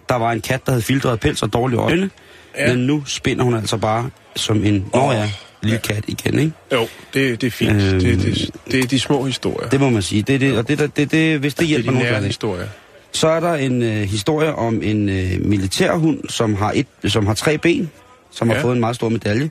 [0.09, 2.09] Der var en kat, der havde filtreret pels og dårlige øjne.
[2.57, 2.75] Ja.
[2.75, 5.31] Men nu spinder hun altså bare som en, nå Åh, ja,
[5.63, 6.51] lille kat igen, ikke?
[6.73, 7.71] Jo, det, det er fint.
[7.83, 7.99] Øhm.
[7.99, 9.69] Det, det, det er de små historier.
[9.69, 10.21] Det må man sige.
[10.21, 12.09] Det, er det, og det, det, det, det, hvis det det er hjælper de nogen,
[12.09, 12.27] så er det.
[12.27, 12.67] historier.
[13.11, 17.33] Så er der en øh, historie om en øh, militærhund, som har, et, som har
[17.33, 17.91] tre ben,
[18.31, 18.61] som har Ja.
[18.63, 19.49] fået en meget stor medalje.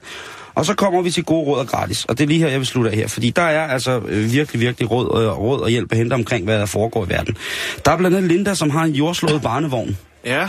[0.55, 2.05] Og så kommer vi til gode råd og gratis.
[2.05, 3.09] Og det er lige her, jeg vil slutte af her.
[3.09, 6.45] Fordi der er altså øh, virkelig, virkelig råd, øh, råd og hjælp at hente omkring,
[6.45, 7.37] hvad der foregår i verden.
[7.85, 9.97] Der er blandt andet Linda, som har en jordslået barnevogn.
[10.25, 10.49] Ja,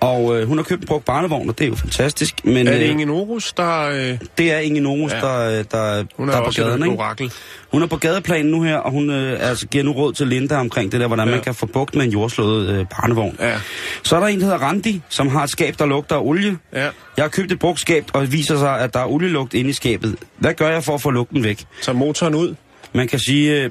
[0.00, 2.44] Og øh, hun har købt en brugt barnevogn, og det er jo fantastisk.
[2.44, 3.88] Men er det øh, Inge Norus, der...
[3.88, 5.20] Øh, det er Ingen Norus, Ja.
[5.20, 6.96] der, der, hun der er er på gaden, ikke?
[6.96, 7.32] orakel.
[7.72, 10.56] Hun er på gadeplan nu her, og hun øh, altså, giver nu råd til Linda
[10.56, 11.34] omkring det der, hvordan Ja.
[11.34, 13.36] man kan få bugt med en jordslået øh, barnevogn.
[13.40, 13.54] Ja,
[14.02, 16.58] Så er der en, der hedder Randi, som har et skab, der lugter af olie.
[16.74, 16.88] ja.
[17.16, 19.70] Jeg har købt et brugt skab, og det viser sig, at der er olielugt inde
[19.70, 20.16] i skabet.
[20.38, 21.64] Hvad gør jeg for at få lugten væk?
[21.82, 22.54] Tag motoren ud.
[22.92, 23.70] Man kan sige, øh,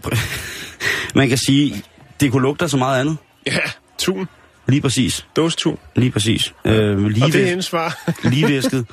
[1.16, 1.84] man kan sige,
[2.20, 3.18] det kunne lugte så meget andet.
[3.48, 3.58] Ja,
[4.00, 4.28] tun.
[4.68, 5.26] Lige præcis.
[5.36, 5.78] Dåstun.
[5.96, 6.54] Lige præcis.
[6.66, 8.06] Øh, lige, Og det er hendes svar.
[8.32, 8.86] lige væsket.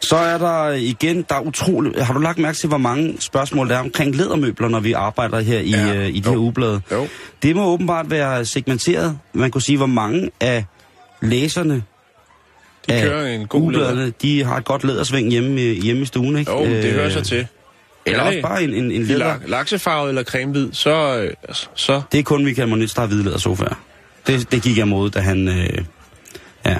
[0.00, 2.02] Så er der igen, der er utroligt...
[2.02, 5.40] Har du lagt mærke til, hvor mange spørgsmål der er omkring lædermøbler, når vi arbejder
[5.40, 5.94] her i, Ja.
[5.94, 6.40] øh, i de her Jo.
[6.40, 6.80] ugeblade?
[6.92, 7.08] Jo.
[7.42, 9.18] Det må åbenbart være segmenteret.
[9.32, 10.64] Man kunne sige, hvor mange af
[11.22, 11.82] læserne
[12.88, 16.06] De af kører en god ugebladene, de har et godt lædersving hjemme, i- hjemme i
[16.06, 16.50] stuen, ikke?
[16.52, 17.46] Jo, det Øh, hører sig til.
[18.06, 21.30] Eller Er også det bare en, en, en lak- laksefarvet eller cremehvid, så, øh,
[21.74, 23.74] så Det er kun Michael Monitz, der har hvide lædersofaer.
[24.26, 25.48] Det, det gik jeg mod, da han...
[25.48, 25.84] Øh,
[26.66, 26.76] ja.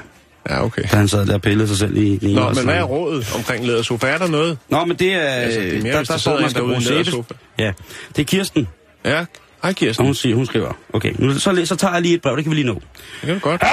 [0.51, 0.83] Ja, okay.
[0.83, 2.83] da han sad der og pillede sig selv i ene Nå, og men hvad er
[2.83, 4.07] rådet omkring lædersofa?
[4.07, 4.59] Er der noget?
[4.69, 5.21] Nå, men det er...
[5.21, 7.35] Altså, det er mere, der, der der står, man skal bruge i lædersofa.
[7.59, 7.73] Ja,
[8.17, 8.69] det er Kirsten,
[9.05, 9.27] Ja, hej
[9.63, 10.05] og Kirsten.
[10.07, 10.73] hun, siger, hun skriver.
[10.93, 12.75] Okay, nu, så, så tager jeg lige et brev, det kan vi lige nå.
[12.75, 12.83] Det
[13.25, 13.63] kan du godt.
[13.63, 13.71] Ah!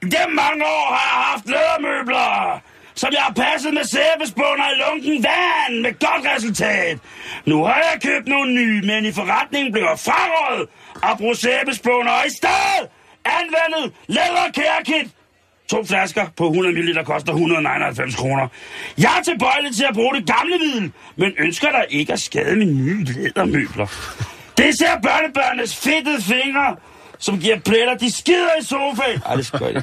[0.00, 2.60] Gennem mange år har jeg haft lædermøbler,
[3.00, 6.98] som jeg har passet med sæbespunder i lunken vand med godt resultat.
[7.46, 10.68] Nu har jeg købt nogle nye, men i forretningen blev jeg frarådet
[11.08, 12.84] at bruge sæbespunder og i stedet
[13.38, 15.08] anvendet læderkærkit.
[15.68, 18.48] To flasker på 100 ml koster 199 kroner.
[18.98, 22.56] Jeg er tilbøjelig til at bruge det gamle middel, men ønsker der ikke at skade
[22.56, 23.86] mine nye lædermøbler.
[24.56, 26.76] Det ser børnebørnenes fedtede fingre,
[27.18, 29.22] som giver pletter, de skider i sofaen.
[29.26, 29.82] Ej, det skal jeg.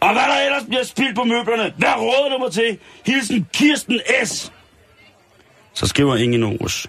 [0.00, 2.78] Og hvad der ellers bliver spildt på møblerne, hvad råder du mig til?
[3.06, 4.52] Hilsen Kirsten S.
[5.74, 6.86] Så skriver Inge Norus.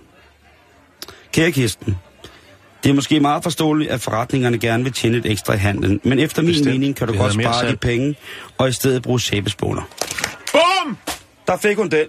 [1.33, 1.97] Kære Kirsten,
[2.83, 6.19] det er måske meget forståeligt, at forretningerne gerne vil tjene et ekstra i handlen, men
[6.19, 6.67] efter min Bestemt.
[6.71, 8.15] mening kan du Vi godt spare de penge,
[8.57, 9.81] og i stedet bruge sæbespåner.
[10.51, 10.97] Bum!
[11.47, 12.05] Der fik hun den.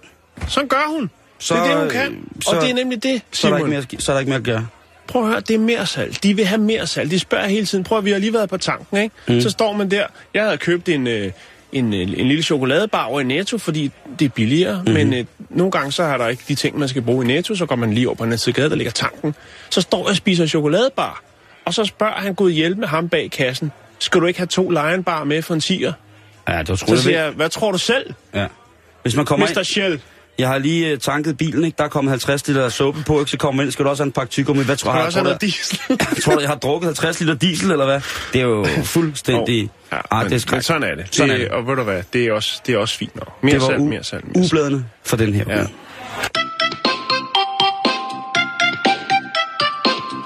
[0.49, 1.11] Sådan gør hun.
[1.39, 2.29] Så, Så, det er det, hun kan.
[2.41, 3.73] Så, så- og det er nemlig det, Så er, der Simon.
[3.73, 4.67] ikke mere, så er der ikke mere at gøre.
[5.13, 6.23] Prøv at høre, det er mere salg.
[6.23, 7.11] De vil have mere salg.
[7.11, 7.85] De spørger hele tiden.
[7.85, 9.15] Prøv at vi har lige været på tanken, ikke?
[9.29, 9.41] Mm.
[9.41, 10.07] Så står man der.
[10.35, 11.33] Jeg havde købt en, øh,
[11.73, 14.83] en, en, en lille chokoladebar over i Netto, fordi det er billigere.
[14.87, 14.93] Mm.
[14.93, 17.55] Men øh, nogle gange så har der ikke de ting, man skal bruge i Netto.
[17.55, 19.35] Så går man lige over på den anden gade, der ligger tanken.
[19.71, 21.23] Så står jeg og spiser chokoladebar.
[21.65, 23.73] Og så spørger han Gud hjælp med ham bag kassen.
[23.99, 25.93] Skal du ikke have to Lion Bar med for en tiger?
[26.49, 27.03] Ja, det var Så troligt.
[27.03, 28.47] siger jeg, hvad tror du selv, Ja.
[29.03, 29.59] Hvis man kommer Mr.
[29.59, 30.01] ind, Shell?
[30.39, 31.77] Jeg har lige uh, tanket bilen, ikke?
[31.79, 33.31] der er kommet 50 liter suppe på, ikke?
[33.31, 34.63] så kommer ind, skal du også have en pakke tyggegummi.
[34.65, 35.07] Hvad tror Har jeg?
[35.07, 35.79] også tror, noget du, diesel?
[36.25, 38.01] tror du, jeg har drukket 50 liter diesel, eller hvad?
[38.33, 39.71] Det er jo fuldstændig...
[39.93, 41.07] Ja, Ej, men, det er men sådan er det.
[41.11, 41.49] Sådan det er det.
[41.53, 43.43] Og ved du hvad, det er også, det er også fint nok.
[43.43, 45.59] Mere Det var salg, u- mere salg, mere ubladene for den her Ja.
[45.59, 45.69] uge.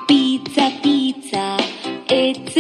[0.09, 1.57] Pizza, pizza,
[2.11, 2.57] it's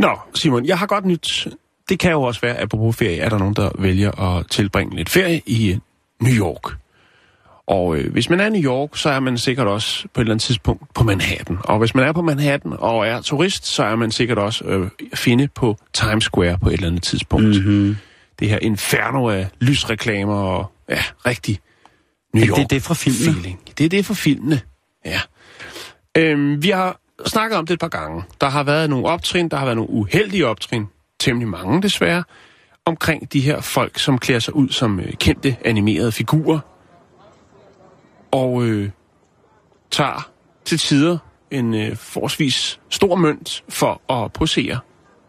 [0.00, 1.48] Nå, Simon, jeg har godt nyt.
[1.88, 4.96] Det kan jo også være, at apropos ferie, er der nogen, der vælger at tilbringe
[4.96, 5.78] lidt ferie i øh,
[6.20, 6.76] New York.
[7.66, 10.24] Og øh, hvis man er i New York, så er man sikkert også på et
[10.24, 11.58] eller andet tidspunkt på Manhattan.
[11.64, 14.90] Og hvis man er på Manhattan og er turist, så er man sikkert også øh,
[15.12, 17.46] at finde på Times Square på et eller andet tidspunkt.
[17.46, 17.96] Mm-hmm.
[18.38, 21.58] Det her inferno af lysreklamer og ja, rigtig
[22.34, 23.32] New Det- York det er det fra filmene.
[23.34, 23.60] feeling.
[23.78, 24.60] Det er det fra filmene,
[25.04, 25.20] ja.
[26.16, 28.24] Øhm, vi har snakket om det et par gange.
[28.40, 30.86] Der har været nogle optrin, der har været nogle uheldige optrin,
[31.18, 32.24] temmelig mange desværre,
[32.84, 36.58] omkring de her folk, som klæder sig ud som øh, kendte animerede figurer,
[38.30, 38.90] og øh,
[39.90, 40.30] tager
[40.64, 41.18] til tider
[41.50, 44.78] en øh, forholdsvis stor mønt for at posere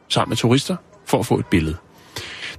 [0.09, 0.75] sammen med turister
[1.05, 1.77] for at få et billede.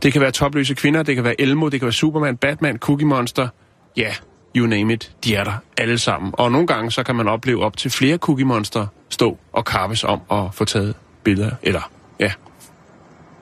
[0.02, 3.06] Det kan være topløse kvinder, det kan være Elmo, det kan være Superman, Batman, Cookie
[3.06, 3.48] Monster.
[3.96, 4.14] Ja,
[4.56, 5.12] you name it.
[5.24, 6.30] De er der alle sammen.
[6.34, 10.04] Og nogle gange så kan man opleve op til flere Cookie Monster stå og kappes
[10.04, 11.50] om at få taget billeder.
[11.62, 12.32] Eller, ja,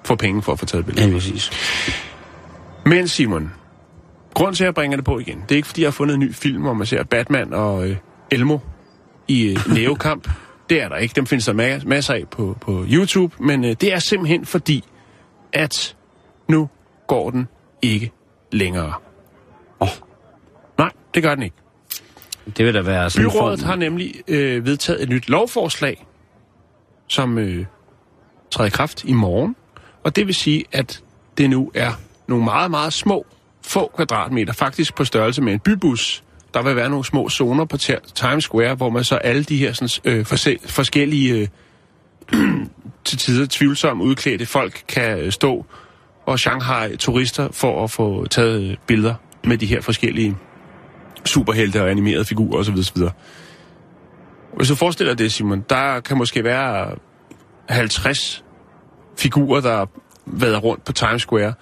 [0.05, 1.09] få penge for at få taget billeder.
[1.09, 1.51] Ja, præcis.
[2.87, 3.53] Men Simon,
[4.35, 6.15] grund til at jeg bringer det på igen, det er ikke fordi, jeg har fundet
[6.15, 7.97] en ny film, hvor man ser Batman og øh,
[8.31, 8.59] Elmo
[9.29, 10.29] i øh, nævekamp.
[10.71, 11.13] Det er der ikke.
[11.17, 13.35] Dem findes der ma- masser af på, på YouTube.
[13.39, 14.85] Men øh, det er simpelthen fordi,
[15.53, 15.97] at
[16.49, 16.69] nu
[17.07, 17.49] går den
[17.83, 18.13] ikke
[18.53, 18.93] længere.
[21.15, 21.57] Det gør den ikke.
[22.57, 26.07] Det vil da være sådan Byrådet har nemlig øh, vedtaget et nyt lovforslag,
[27.09, 27.67] som øh,
[28.51, 29.57] træder i kraft i morgen.
[30.05, 31.03] Og det vil sige, at
[31.39, 31.91] det nu er
[32.29, 33.27] nogle meget, meget små,
[33.63, 36.25] få kvadratmeter, faktisk på størrelse med en bybus.
[36.55, 39.57] Der vil være nogle små zoner på Ti- Times Square, hvor man så alle de
[39.57, 40.27] her sådan, øh,
[40.67, 41.49] forskellige,
[42.33, 42.41] øh,
[43.05, 45.67] til tider tvivlsomme udklædte folk kan øh, stå
[46.27, 50.37] og Shanghai turister for at få taget øh, billeder med de her forskellige
[51.27, 52.75] superhelte og animerede figurer osv.
[52.79, 53.03] osv.
[54.57, 56.95] Hvis du forestiller det, Simon, der kan måske være
[57.69, 58.45] 50
[59.19, 59.87] figurer, der
[60.27, 61.55] vader rundt på Times Square.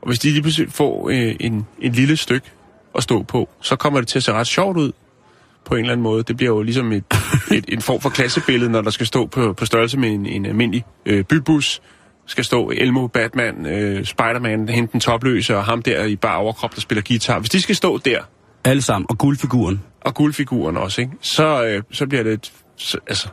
[0.00, 2.46] Og hvis de lige pludselig får øh, en, en lille stykke
[2.94, 4.92] at stå på, så kommer det til at se ret sjovt ud
[5.64, 6.22] på en eller anden måde.
[6.22, 7.04] Det bliver jo ligesom et,
[7.56, 10.46] et, en form for klassebillede, når der skal stå på, på størrelse med en, en
[10.46, 11.82] almindelig øh, bybus.
[12.26, 16.74] Skal stå Elmo, Batman, øh, Spider-Man, hente den topløse, og ham der i bare overkrop,
[16.74, 17.38] der spiller guitar.
[17.38, 18.20] Hvis de skal stå der,
[18.68, 19.06] Alle sammen.
[19.10, 19.82] Og guldfiguren.
[20.00, 21.12] og guldfiguren også, ikke?
[21.20, 22.32] Så, øh, så bliver det...
[22.32, 23.28] Et, så, altså,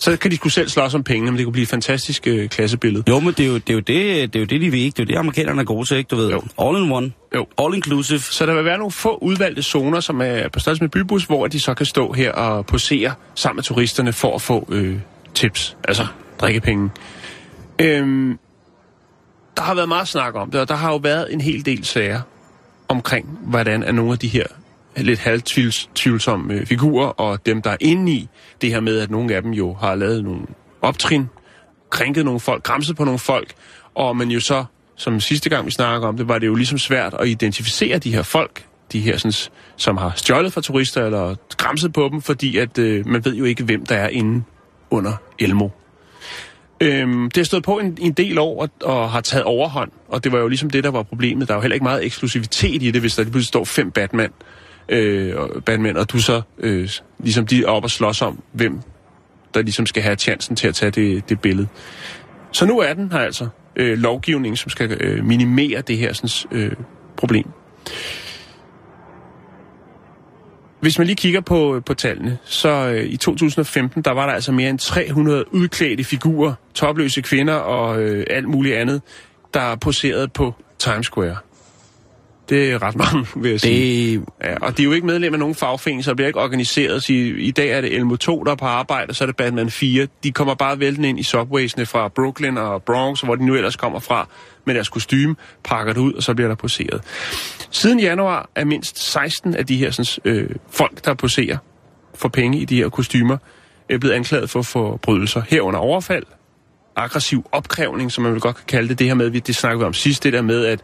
[0.00, 2.48] så kan de sgu selv slås om pengene, men det kunne blive et fantastisk øh,
[2.48, 3.04] klassebillede.
[3.08, 4.80] Jo, men det er jo det, er jo det, det, er jo det de vil
[4.80, 4.96] ikke.
[4.96, 6.08] Det er jo det, amerikanerne er gode til, ikke?
[6.08, 6.42] Du ved, Jo.
[6.58, 7.12] all in one.
[7.34, 7.46] Jo.
[7.58, 8.18] All inclusive.
[8.20, 11.46] Så der vil være nogle få udvalgte zoner, som er på størrelse med bybus, hvor
[11.46, 14.98] de så kan stå her og posere sammen med turisterne for at få øh,
[15.34, 16.06] tips, altså
[16.40, 16.90] drikkepenge.
[17.78, 18.38] Øhm,
[19.56, 21.84] der har været meget snak om det, og der har jo været en hel del
[21.84, 22.20] sager
[22.88, 24.44] omkring, hvordan er nogle af de her
[24.96, 28.28] lidt halvtvivlsomme øh, figurer, og dem, der er inde i
[28.60, 30.42] det her med, at nogle af dem jo har lavet nogle
[30.82, 31.26] optrin,
[31.90, 33.54] krænket nogle folk, græmset på nogle folk,
[33.94, 34.64] og man jo så,
[34.96, 38.14] som sidste gang vi snakker om det, var det jo ligesom svært at identificere de
[38.14, 42.58] her folk, de her, sådan, som har stjålet fra turister eller græmset på dem, fordi
[42.58, 44.44] at øh, man ved jo ikke, hvem der er inde
[44.90, 45.68] under Elmo.
[46.80, 50.24] Øhm, det har stået på en, en del år og, og har taget overhånd, og
[50.24, 51.48] det var jo ligesom det, der var problemet.
[51.48, 53.90] Der er jo heller ikke meget eksklusivitet i det, hvis der lige pludselig står fem
[53.90, 54.30] Batman,
[54.88, 55.34] øh,
[55.66, 58.80] Batman, og du så øh, ligesom de er op og slås om, hvem
[59.54, 61.68] der ligesom skal have chancen til at tage det, det billede.
[62.52, 66.58] Så nu er den her altså øh, lovgivning, som skal øh, minimere det her sådan,
[66.58, 66.72] øh,
[67.16, 67.50] problem.
[70.80, 74.32] Hvis man lige kigger på, øh, på tallene, så øh, i 2015, der var der
[74.32, 79.02] altså mere end 300 udklædte figurer, topløse kvinder og øh, alt muligt andet,
[79.54, 81.36] der poserede på Times Square.
[82.48, 84.18] Det er ret mange, vil jeg sige.
[84.18, 86.40] Det, Ja, og de er jo ikke medlem af nogen fagforening, så det bliver ikke
[86.40, 87.02] organiseret.
[87.02, 89.26] Så i, I dag er det Elmo 2, der er på arbejde, og så er
[89.26, 90.06] det Batman 4.
[90.24, 93.76] De kommer bare væltende ind i subwaysene fra Brooklyn og Bronx, hvor de nu ellers
[93.76, 94.28] kommer fra,
[94.64, 97.02] med deres kostume, pakker det ud, og så bliver der poseret.
[97.70, 101.56] Siden januar er mindst 16 af de her sådan, øh, folk, der poserer
[102.14, 103.36] for penge i de her kostymer,
[103.90, 106.24] er blevet anklaget for forbrydelser herunder overfald,
[106.96, 108.98] aggressiv opkrævning, som man vil godt kan kalde det.
[108.98, 110.80] Det her med, vi- det snakkede vi om sidst, det der med, at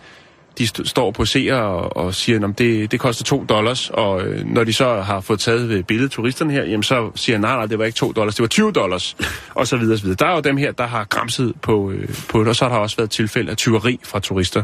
[0.58, 4.22] de st- står og poserer og, og siger, at det, det koster 2 dollars, og
[4.26, 7.56] øh, når de så har fået taget ved billedet turisterne her, jamen så siger nej,
[7.56, 9.16] nej, det var ikke 2 dollars, det var 20 dollars,
[9.54, 10.16] og så videre, så videre.
[10.20, 12.72] Der er jo dem her, der har græmset på, øh, på det, og så har
[12.72, 14.62] der også været tilfælde af tyveri fra turister.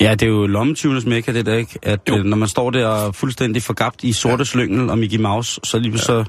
[0.00, 1.78] ja, det er jo lommetyvenes mekka, det der, ikke?
[1.82, 2.16] At Jo.
[2.16, 4.44] øh, når man står der og er fuldstændig forgabt i sorte ja.
[4.44, 5.98] slyngel og Mickey Mouse, så lige ja.
[5.98, 6.24] så,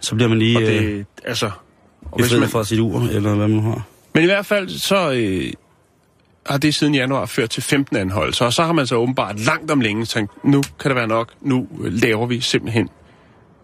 [0.00, 1.50] så bliver man lige Og øh, det, altså,
[2.12, 3.82] og hvis man, fra sit ur, eller hvad man har.
[4.14, 5.52] men i hvert fald, så øh,
[6.48, 9.70] har det siden januar ført til 15 anholdelser, og så har man så åbenbart langt
[9.70, 12.88] om længe tænkt, nu kan det være nok, nu øh, laver vi simpelthen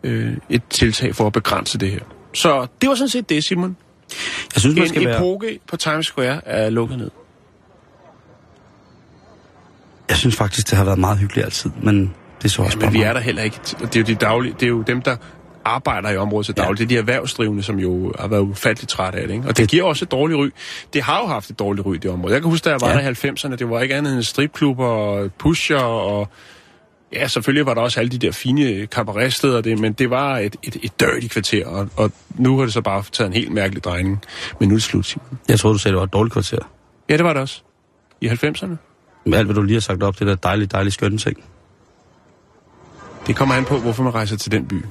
[0.04, 2.00] øh, et tiltag for at begrænse det her.
[2.34, 3.76] Så det var sådan set det, Simon.
[4.54, 5.16] Jeg synes, man skal En være...
[5.16, 7.10] epoke på Times Square er lukket ned.
[10.08, 12.86] Jeg synes faktisk, det har været meget hyggeligt altid, men det er så også Ja,
[12.86, 13.56] men vi er der heller ikke.
[13.80, 15.16] Det er jo de daglige, det er jo dem, der
[15.64, 16.80] arbejder i området til dagligt.
[16.80, 16.84] Ja.
[16.84, 19.34] Det er de erhvervsdrivende, som jo har været ufatteligt trætte af det.
[19.34, 19.48] Ikke?
[19.48, 20.50] Og det giver også et dårligt ry.
[20.92, 22.34] Det har jo haft et dårligt ry, det område.
[22.34, 22.94] Jeg kan huske, da jeg var Ja.
[22.94, 26.28] der i 90'erne, det var ikke andet end stripklubber og pusher og...
[27.12, 30.56] Ja, selvfølgelig var der også alle de der fine cabaretsteder, det, men det var et,
[30.62, 33.84] et, et dirty kvarter, og, og nu har det så bare taget en helt mærkelig
[33.84, 34.22] drejning.
[34.60, 35.38] Men nu er det slut, Simon.
[35.48, 36.58] Jeg troede, du sagde, det var et dårligt kvarter.
[37.08, 37.62] Ja, det var det også.
[38.20, 38.66] I 90'erne.
[39.26, 41.44] Med alt, hvad du lige har sagt op, det der dejlige, dejlige skønne ting.
[43.26, 44.84] Det kommer an på, hvorfor man rejser til den by.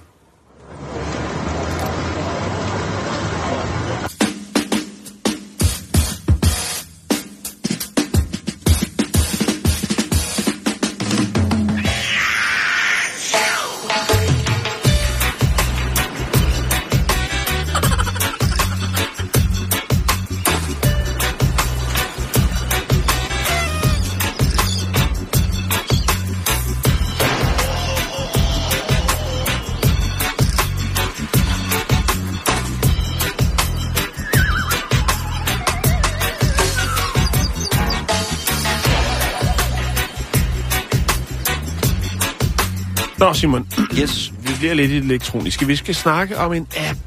[43.32, 43.68] Nå, Simon.
[44.00, 44.34] Yes.
[44.44, 45.68] Vi bliver lidt elektroniske.
[45.68, 47.00] Vi skal snakke om en app.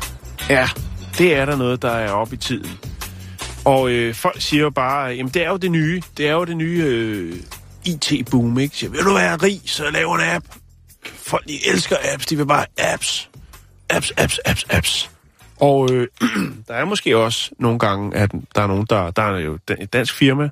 [0.50, 0.68] Ja,
[1.18, 2.70] det er der noget, der er oppe i tiden.
[3.64, 6.02] Og øh, folk siger jo bare, jamen det er jo det nye.
[6.16, 7.37] Det er jo det nye øh,
[7.84, 8.76] IT-boom, ikke?
[8.76, 10.44] Så, vil du være rig, så lav en app.
[11.04, 12.26] Folk, de elsker apps.
[12.26, 13.30] De vil bare apps.
[13.90, 15.10] Apps, apps, apps, apps.
[15.60, 16.08] Og øh,
[16.68, 19.92] der er måske også nogle gange, at der er nogen, der, der er jo et
[19.92, 20.48] dansk firma,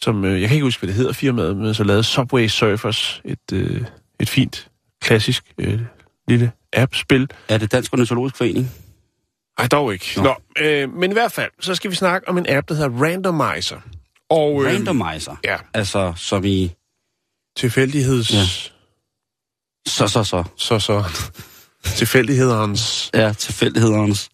[0.00, 3.22] som, øh, jeg kan ikke huske, hvad det hedder firmaet, men så lavede Subway Surfers,
[3.24, 3.84] et, øh,
[4.20, 4.68] et fint,
[5.04, 5.80] klassisk øh,
[6.28, 7.28] lille app-spil.
[7.48, 8.70] Er det Dansk Ornitologisk Forening?
[9.58, 10.12] Nej, dog ikke.
[10.16, 10.22] Nå.
[10.22, 13.02] Nå, øh, men i hvert fald, så skal vi snakke om en app, der hedder
[13.02, 13.80] Randomizer.
[14.30, 15.36] Og, øh, Randomizer?
[15.44, 16.72] Ja, Altså, som i...
[17.56, 18.32] tilfældigheds...
[18.32, 18.44] Ja.
[19.86, 20.44] Så, så, så.
[20.56, 21.04] Så, så.
[21.84, 23.10] Tilfældighedernes...
[23.14, 24.30] Ja, tilfældighedernes.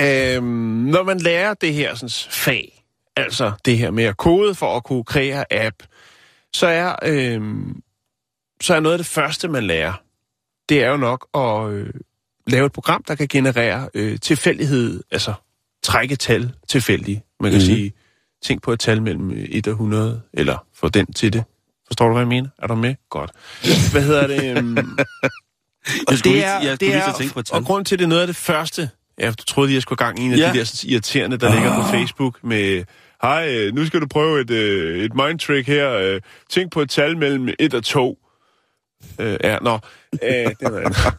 [0.00, 0.44] Øhm,
[0.92, 2.84] når man lærer det her sådan, fag,
[3.16, 5.76] altså det her med at kode for at kunne kreere app,
[6.54, 7.80] så er, øhm,
[8.60, 9.92] så er noget af det første, man lærer,
[10.68, 11.90] det er jo nok at øh,
[12.46, 15.32] lave et program, der kan generere øh, tilfældighed, altså
[15.82, 17.20] trække tal tilfældigt.
[17.40, 17.64] Man kan mm.
[17.66, 17.92] sige,
[18.42, 21.44] tænk på et tal mellem 1 og 100, eller få den til det.
[21.86, 22.48] Forstår du, hvad jeg mener?
[22.58, 22.94] Er du med?
[23.10, 23.30] Godt.
[23.92, 24.56] Hvad hedder det?
[24.58, 24.84] Øhm, og
[26.10, 27.56] Jeg skulle det lige- jeg skulle det er, tænke på et tal.
[27.58, 28.90] og grund til, at det er noget af det første,
[29.20, 30.52] ja, du troede, jeg skulle gang i en af Ja.
[30.52, 31.54] de der sådan, irriterende, der oh.
[31.54, 32.84] ligger på Facebook med,
[33.22, 35.92] hej, øh, nu skal du prøve et, øh, et mind trick her.
[35.92, 38.18] Øh, tænk på et tal mellem 1 og 2
[39.18, 39.78] øh, ja, Nå,
[40.12, 41.16] øh, det var.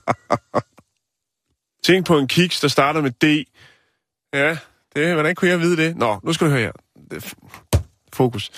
[1.83, 3.47] Tænk på en kiks, der starter med D.
[4.33, 4.57] Ja,
[4.95, 5.97] det, hvordan kunne jeg vide det?
[5.97, 6.71] Nå, nu skal du høre her.
[8.13, 8.51] Fokus.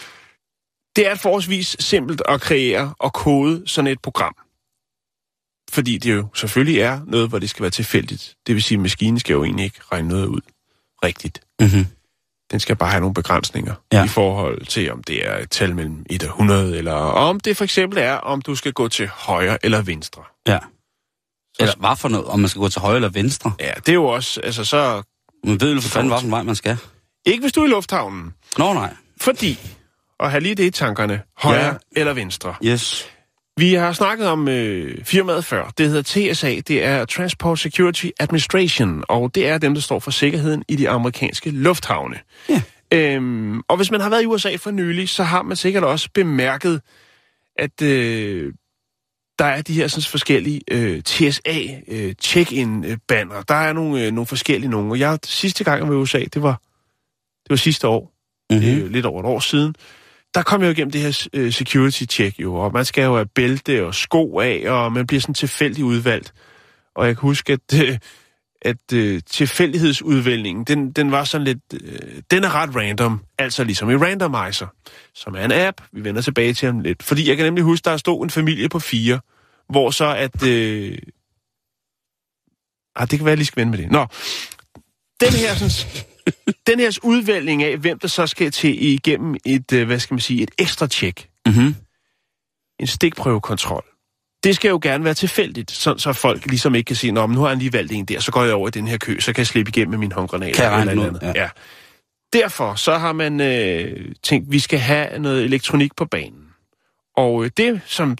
[0.95, 4.35] Det er forholdsvis simpelt at kreere og kode sådan et program.
[5.71, 8.35] Fordi det jo selvfølgelig er noget, hvor det skal være tilfældigt.
[8.47, 10.41] Det vil sige, at maskinen skal jo egentlig ikke regne noget ud
[11.03, 11.41] rigtigt.
[11.59, 11.85] Mm-hmm.
[12.51, 14.05] Den skal bare have nogle begrænsninger Ja.
[14.05, 17.57] i forhold til, om det er et tal mellem 1 og 100, eller om det
[17.57, 20.23] for eksempel er, om du skal gå til højre eller venstre.
[20.47, 20.59] Ja.
[21.59, 22.25] Eller hvad for noget?
[22.27, 23.51] Om man skal gå til højre eller venstre?
[23.59, 25.01] Ja, det er jo også, altså så...
[25.43, 26.77] Man ved jo for fanden, hvilken vej man skal.
[27.25, 28.93] Ikke hvis du er i lufthavnen, Nå nej.
[29.21, 29.59] fordi,
[30.19, 31.73] og have lige det i tankerne, højre ja.
[31.91, 32.55] eller venstre.
[32.63, 33.09] Yes.
[33.59, 35.71] Vi har snakket om øh, firmaet før.
[35.77, 40.11] Det hedder TSA, det er Transport Security Administration, og det er dem, der står for
[40.11, 42.19] sikkerheden i de amerikanske lufthavne.
[42.49, 42.61] Ja.
[42.93, 46.09] Øhm, og hvis man har været i USA for nylig, så har man sikkert også
[46.13, 46.81] bemærket,
[47.57, 48.53] at øh,
[49.39, 52.15] der er de her sådan, forskellige øh, TSA øh, øh.
[53.47, 54.91] Der er nogle, øh, nogle forskellige nogle.
[54.91, 56.61] Og jeg sidste gang jeg var i USA, det var
[57.43, 58.13] det var sidste år,
[58.51, 58.67] Mm-hmm.
[58.67, 59.75] øh, lidt over et år siden,
[60.33, 63.15] der kom jeg jo igennem det her øh, security check jo, og man skal jo
[63.15, 66.33] have bælte og sko af, og man bliver sådan tilfældigt udvalgt.
[66.95, 67.97] Og jeg kan huske, at, øh,
[68.61, 73.89] at øh, tilfældighedsudvælgningen, den, den var sådan lidt, øh, den er ret random, altså ligesom
[73.89, 74.67] i Randomizer,
[75.13, 77.03] som er en app, vi vender tilbage til ham lidt.
[77.03, 79.19] Fordi jeg kan nemlig huske, der stod en familie på fire,
[79.69, 80.43] hvor så at...
[80.47, 80.97] Øh,
[82.95, 83.91] ah, det kan være, jeg lige skal vende med det.
[83.91, 84.07] Nå,
[85.21, 86.05] den her sådan,
[86.67, 90.19] den her udvælgning af, hvem der så skal til igennem et, øh, hvad skal man
[90.21, 91.75] sige, et ekstra tjek, Mm-hmm.
[92.79, 93.83] en stikprøvekontrol.
[94.43, 97.35] Det skal jo gerne være tilfældigt, så, så folk ligesom ikke kan sige, Nå, men
[97.35, 99.19] nu har han lige valgt en der, så går jeg over i den her kø,
[99.19, 100.53] så kan jeg slippe igennem med min håndgranater.
[100.53, 101.31] Kan jeg eller ud, andet.
[101.35, 101.49] Ja.
[102.33, 106.45] Derfor så har man øh, tænkt, vi skal have noget elektronik på banen.
[107.17, 108.17] Og øh, det, som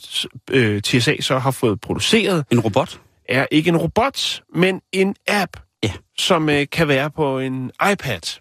[0.52, 3.02] øh, TSA så har fået produceret, En robot?
[3.30, 5.64] er ikke en robot, men en app, Ja.
[6.20, 8.40] Som øh, kan være på en iPad.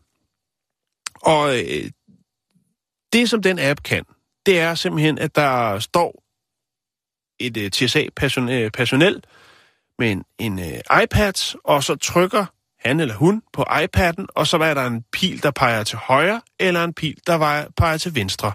[1.14, 1.90] Og øh,
[3.12, 4.04] det, som den app kan,
[4.46, 6.22] det er simpelthen, at der står
[7.40, 9.24] et øh, TSA-personel
[9.98, 12.46] med en, en øh, iPad, og så trykker
[12.80, 16.40] han eller hun på iPad'en, og så er der en pil, der peger til højre,
[16.60, 18.52] eller en pil, der peger til venstre.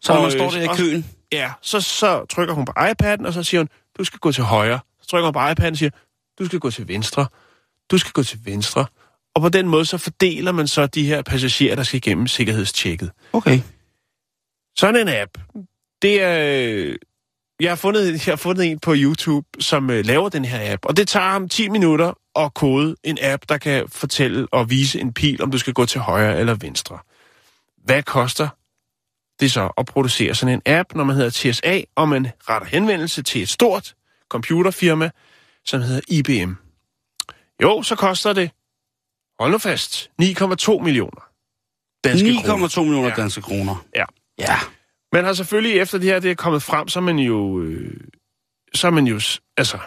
[0.00, 1.06] Så når man står øh, der i køen?
[1.32, 3.68] Ja, så, så trykker hun på iPad'en, og så siger hun,
[3.98, 4.80] du skal gå til højre.
[5.02, 5.90] Så trykker hun på iPad'en og siger,
[6.38, 7.26] du skal gå til venstre.
[7.90, 8.86] Du skal gå til venstre.
[9.34, 13.10] Og på den måde, så fordeler man så de her passagerer, der skal igennem sikkerhedstjekket.
[13.32, 13.60] Okay.
[14.78, 15.38] Sådan en app,
[16.02, 16.62] det er...
[16.66, 16.96] øh,
[17.60, 20.86] Jeg har fundet, jeg har fundet en på YouTube, som øh, laver den her app,
[20.86, 25.00] og det tager ham 10 minutter at kode en app, der kan fortælle og vise
[25.00, 26.98] en pil, om du skal gå til højre eller venstre.
[27.84, 28.48] Hvad koster
[29.40, 33.22] det så at producere sådan en app, når man hedder TSA, og man retter henvendelse
[33.22, 33.94] til et stort
[34.28, 35.10] computerfirma,
[35.64, 36.52] som hedder IBM?
[37.62, 38.50] Jo, så koster det,
[39.40, 41.30] hold nu fast, 9,2 millioner.
[42.04, 42.68] danske kroner.
[42.68, 43.14] 9,2 millioner Ja.
[43.14, 43.84] danske kroner.
[43.96, 44.04] Ja.
[44.38, 44.56] Ja.
[45.12, 47.60] Man har selvfølgelig, efter det her det er kommet frem, så er man jo...
[47.62, 48.00] Øh,
[48.74, 49.14] så er man jo...
[49.56, 49.78] Altså,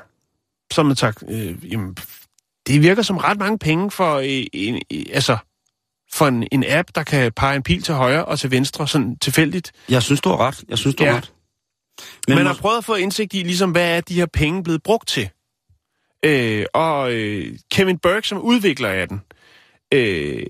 [0.74, 1.98] så har man sagt, øh, jamen,
[2.68, 5.38] det virker som ret mange penge for, øh, en, øh, altså,
[6.14, 9.18] for en, en app, der kan pege en pil til højre og til venstre, sådan
[9.18, 9.72] tilfældigt.
[9.90, 10.64] Jeg synes, du har ret.
[10.70, 11.18] Jeg synes, du har Ja.
[11.18, 11.34] ret.
[12.28, 14.84] Men man har prøvet at få indsigt i, ligesom, hvad er de her penge blevet
[14.84, 15.30] brugt til.
[16.26, 19.22] Øh, og øh, Kevin Burke, som udvikler af den,
[19.94, 20.46] øh,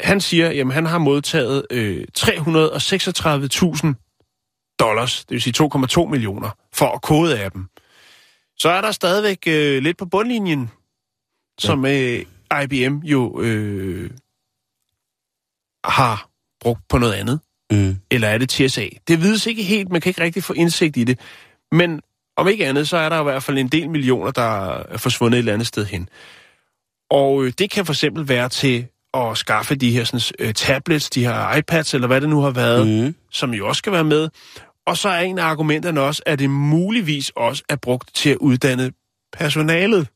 [0.00, 5.70] han siger, jamen han har modtaget øh, 336.000 dollars, det vil sige
[6.04, 7.68] 2,2 millioner, for at kode af dem.
[8.58, 10.70] Så er der stadigvæk øh, lidt på bundlinjen,
[11.58, 12.24] som øh,
[12.64, 14.10] IBM jo øh,
[15.84, 17.96] har brugt på noget andet Mm.
[18.10, 18.88] eller er det TSA?
[19.08, 21.20] Det vides ikke helt, man kan ikke rigtig få indsigt i det.
[21.72, 22.00] Men
[22.36, 25.36] om ikke andet, så er der i hvert fald en del millioner, der er forsvundet
[25.36, 26.08] et eller andet sted hen.
[27.10, 31.10] Og øh, det kan for eksempel være til at skaffe de her sådan, øh, tablets,
[31.10, 33.14] de her iPads, eller hvad det nu har været, mm.
[33.30, 34.28] Som jo også skal være med.
[34.86, 38.36] Og så er en af argumenterne også, at det muligvis også er brugt til at
[38.36, 38.92] uddanne
[39.32, 40.08] personalet.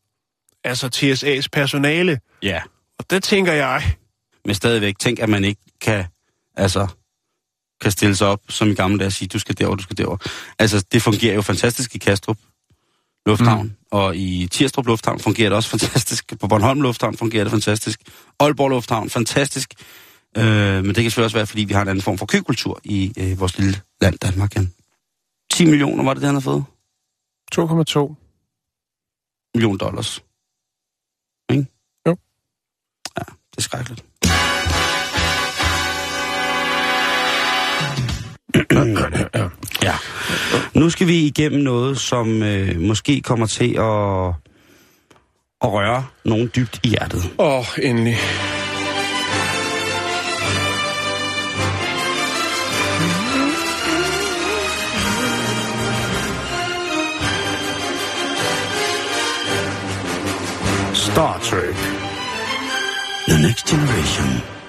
[0.64, 2.20] Altså TSA's personale.
[2.42, 2.60] Ja.
[2.98, 3.82] Og det tænker jeg,
[4.44, 6.04] Men stadigvæk, tænk, at man ikke kan,
[6.56, 6.86] altså,
[7.80, 9.98] kan stille sig op, som i gamle dage, og sige, du skal derover, du skal
[9.98, 10.16] derover.
[10.58, 12.38] Altså, det fungerer jo fantastisk i Kastrup
[13.26, 13.74] Lufthavn, mm.
[13.90, 16.38] og i Tirstrup Lufthavn fungerer det også fantastisk.
[16.40, 18.00] På Bornholm Lufthavn fungerer det fantastisk.
[18.40, 19.74] Aalborg Lufthavn, fantastisk.
[20.36, 22.80] Øh, men det kan selvfølgelig også være, fordi vi har en anden form for køkultur
[22.84, 24.56] i øh, vores lille land, Danmark.
[24.56, 24.74] Igen.
[25.52, 26.64] 10 millioner var det, det han havde fået?
[27.54, 28.14] 2,2.
[29.54, 30.24] Million dollars.
[31.50, 31.66] Ikke?
[32.06, 32.16] Jo.
[33.18, 34.04] Ja, det er skrækkeligt.
[39.82, 39.94] ja.
[40.74, 44.26] Nu skal vi igennem noget, som øh, måske kommer til at,
[45.62, 47.22] at røre nogen dybt i hjertet.
[47.38, 48.16] Åh, oh, endelig.
[60.94, 61.76] Star Trek.
[63.28, 64.59] The Next Generation.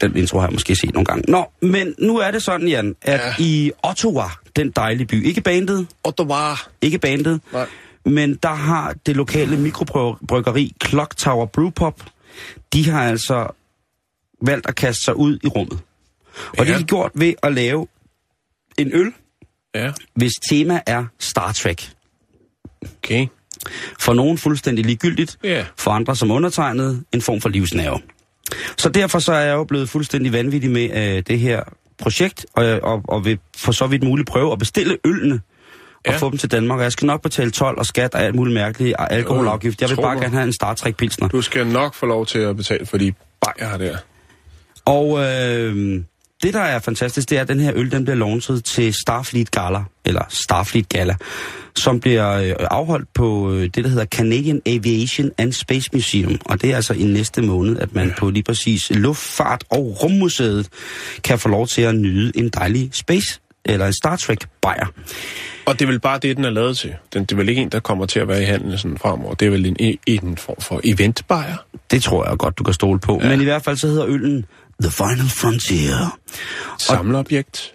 [0.00, 1.24] Den intro har jeg måske set nogle gange.
[1.32, 3.26] Nå, men nu er det sådan, Jan, at ja.
[3.26, 3.34] Ja.
[3.38, 4.24] i Ottawa,
[4.56, 6.54] den dejlige by, ikke bandet, Ottawa.
[6.82, 7.66] ikke bandet, Nej.
[8.04, 12.02] men der har det lokale mikrobryggeri Clock Tower Brewpub,
[12.72, 13.54] de har altså
[14.42, 15.78] valgt at kaste sig ud i rummet.
[16.48, 16.72] Og det Ja.
[16.72, 17.86] har de gjort ved at lave
[18.78, 19.12] en øl,
[19.74, 21.90] Ja, hvis tema er Star Trek.
[22.98, 23.26] okay.
[24.00, 25.66] For nogen fuldstændig ligegyldigt, Ja.
[25.76, 28.00] for andre som undertegnet en form for livsnerve.
[28.78, 31.62] Så derfor så er jeg jo blevet fuldstændig vanvittig med øh, det her
[31.98, 35.40] projekt, og, og, og vil for så vidt muligt prøve at bestille ølene
[36.06, 36.16] og Ja.
[36.16, 36.78] få dem til Danmark.
[36.78, 39.80] Og jeg skal nok betale 12 og skat og alt muligt mærkeligt og alkoholafgift.
[39.80, 40.22] Jeg vil tror bare mig.
[40.22, 41.28] gerne have en Star Trek Pilsner.
[41.28, 43.96] Du skal nok få lov til at betale for de bajer der.
[44.84, 46.02] Og øh,
[46.44, 49.50] det, der er fantastisk, det er, at den her øl, den bliver launchet til Starfleet
[49.50, 51.16] Gala, eller Starfleet Gala,
[51.76, 56.40] som bliver øh, afholdt på øh, det, der hedder Canadian Aviation and Space Museum.
[56.44, 60.68] Og det er altså i næste måned, at man på lige præcis Luftfart- og Rummuseet
[61.24, 64.86] kan få lov til at nyde en dejlig space, eller en Star Trek bajer.
[65.66, 66.94] Og det er vel bare det, den er lavet til.
[67.14, 69.34] Den, det er vel ikke en, der kommer til at være i handlen sådan fremover.
[69.34, 71.56] Det er vel en, en form for eventbajer.
[71.90, 73.20] Det tror jeg godt, du kan stole på.
[73.22, 73.28] Ja.
[73.28, 74.44] Men i hvert fald så hedder øllen
[74.82, 76.18] The Final Frontier.
[76.78, 77.74] Samleobjekt.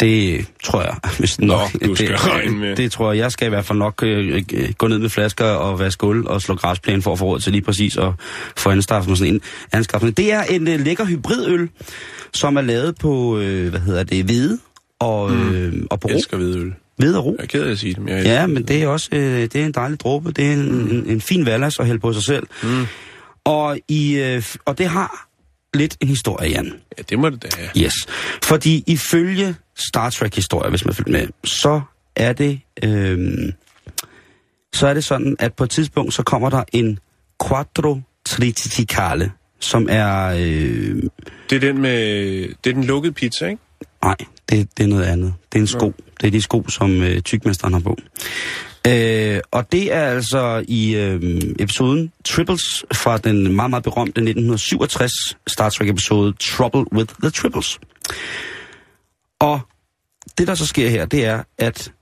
[0.00, 1.68] Det tror jeg, hvis nok.
[1.84, 2.76] du skal det, regne med.
[2.76, 3.18] Det tror jeg.
[3.18, 6.26] Jeg skal i hvert fald nok øh, øh, gå ned med flasker og vaske gulv
[6.26, 8.12] og slå græsplæne for at få råd til lige præcis at
[8.56, 9.40] få anskaffet sådan en
[9.72, 10.14] anskaffelse.
[10.14, 11.68] Det er en øh, lækker hybridøl,
[12.34, 14.58] som er lavet på, øh, hvad hedder det, hvede
[14.98, 16.74] og, øh, og på Jeg elsker hvidøl.
[16.96, 17.36] Hvede og ro.
[17.38, 19.42] Jeg er ked af at sige det, men jeg Ja, men det er også øh,
[19.42, 20.32] det er en dejlig dråbe.
[20.32, 20.90] Det er en, mm.
[20.90, 22.46] en, en fin vallas at hælde på sig selv.
[22.62, 22.86] Mm.
[23.44, 25.27] Og, i, øh, og det har
[25.78, 26.72] lidt en historie, Jan.
[26.98, 27.84] Ja, det må det da have.
[27.84, 27.94] Yes.
[28.44, 31.80] Fordi ifølge Star Trek-historie, hvis man følger med, så
[32.16, 33.52] er det øhm,
[34.74, 36.98] så er det sådan, at på et tidspunkt, så kommer der en
[37.48, 40.26] quattro triticale, som er...
[40.26, 41.02] Øh,
[41.50, 41.98] Det er den med...
[42.64, 43.62] Det er den lukkede pizza, ikke?
[44.04, 44.16] nej,
[44.48, 45.34] det, det er noget andet.
[45.52, 45.92] Det er en sko.
[46.20, 47.96] Det er de sko, som øh, tykmesteren har på.
[48.88, 55.12] Øh, og det er altså i øh, episoden Triples fra den meget, meget berømte 1967
[55.46, 57.80] Star Trek-episode Trouble with the Triples.
[59.38, 59.60] Og
[60.38, 61.92] det, der så sker her, det er, at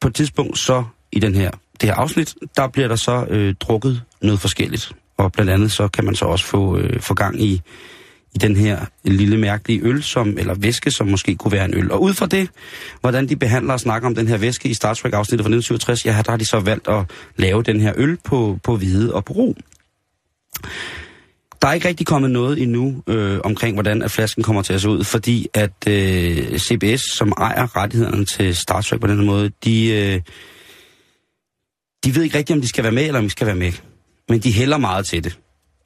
[0.00, 3.54] på et tidspunkt så i den her, det her afsnit, der bliver der så øh,
[3.60, 4.92] drukket noget forskelligt.
[5.16, 7.62] Og blandt andet så kan man så også få, øh, få gang i,
[8.38, 11.92] i den her lille mærkelige øl, som, eller væske, som måske kunne være en øl.
[11.92, 12.48] Og ud fra det,
[13.00, 16.22] hvordan de behandler og snakker om den her væske i Star Trek-afsnittet fra 1967, ja,
[16.26, 17.04] der har de så valgt at
[17.36, 19.56] lave den her øl på, på hvide og på ro.
[21.62, 24.80] Der er ikke rigtig kommet noget endnu øh, omkring, hvordan at flasken kommer til at
[24.80, 29.50] se ud, fordi at øh, CBS, som ejer rettighederne til Star Trek på den måde,
[29.64, 30.20] de, øh,
[32.04, 33.72] de ved ikke rigtigt, om de skal være med, eller om de skal være med.
[34.28, 35.38] Men de hælder meget til det.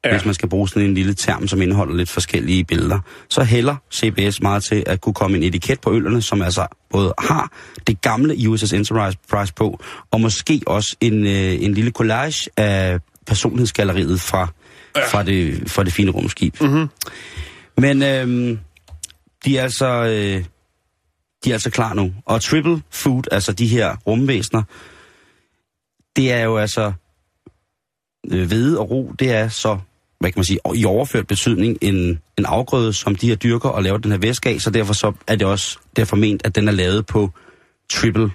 [0.04, 0.10] Ja.
[0.10, 3.76] Hvis man skal bruge sådan en lille term, som indeholder lidt forskellige billeder, så hælder
[3.92, 7.52] CBS meget til at kunne komme en etiket på ølerne, som altså både har
[7.86, 9.80] det gamle USS Enterprise på,
[10.10, 14.48] og måske også en, øh, en lille collage af personlighedsgalleriet fra,
[14.96, 15.06] ja.
[15.06, 16.60] fra, det, fra det fine rumskib.
[16.60, 16.88] Mm-hmm.
[17.76, 18.58] Men øh,
[19.44, 19.86] de er altså...
[19.86, 20.44] Øh,
[21.44, 22.12] de er altså klar nu.
[22.26, 24.62] Og Triple Food, altså de her rumvæsener,
[26.16, 26.92] det er jo altså
[28.30, 29.78] øh, hvede og ro, det er så,
[30.22, 31.94] hvad kan man sige, i overført betydning en,
[32.38, 35.12] en afgrøde, som de her dyrker og laver den her væske af, så derfor så
[35.26, 37.30] er det også derfor ment, at den er lavet på
[37.90, 38.30] triple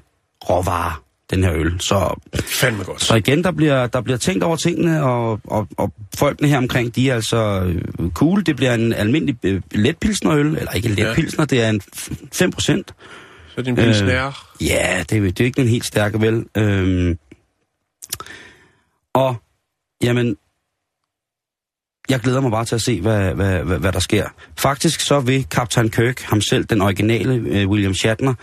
[0.50, 1.80] råvarer, den her øl.
[1.80, 3.02] Så, Fandme godt.
[3.02, 6.96] så igen, der bliver, der bliver tænkt over tingene, og, og, og folkene her omkring,
[6.96, 7.62] de er altså
[8.00, 8.46] øh, cool.
[8.46, 12.94] Det bliver en almindelig øh, letpilsnerøl, eller ikke letpilsner, det er en f- 5 procent.
[13.48, 14.28] Så er det en pilsner.
[14.28, 14.34] Øh.
[14.68, 16.46] Ja, det, er- det er ikke en helt stærke, vel?
[16.58, 17.18] Øhm,
[19.14, 19.36] og,
[20.04, 20.38] jamen,
[22.10, 24.28] jeg glæder mig bare til at se, hvad, hvad, hvad, hvad der sker.
[24.58, 28.34] Faktisk så vil Kaptajn Kirk, ham selv, den originale øh, William Shatner,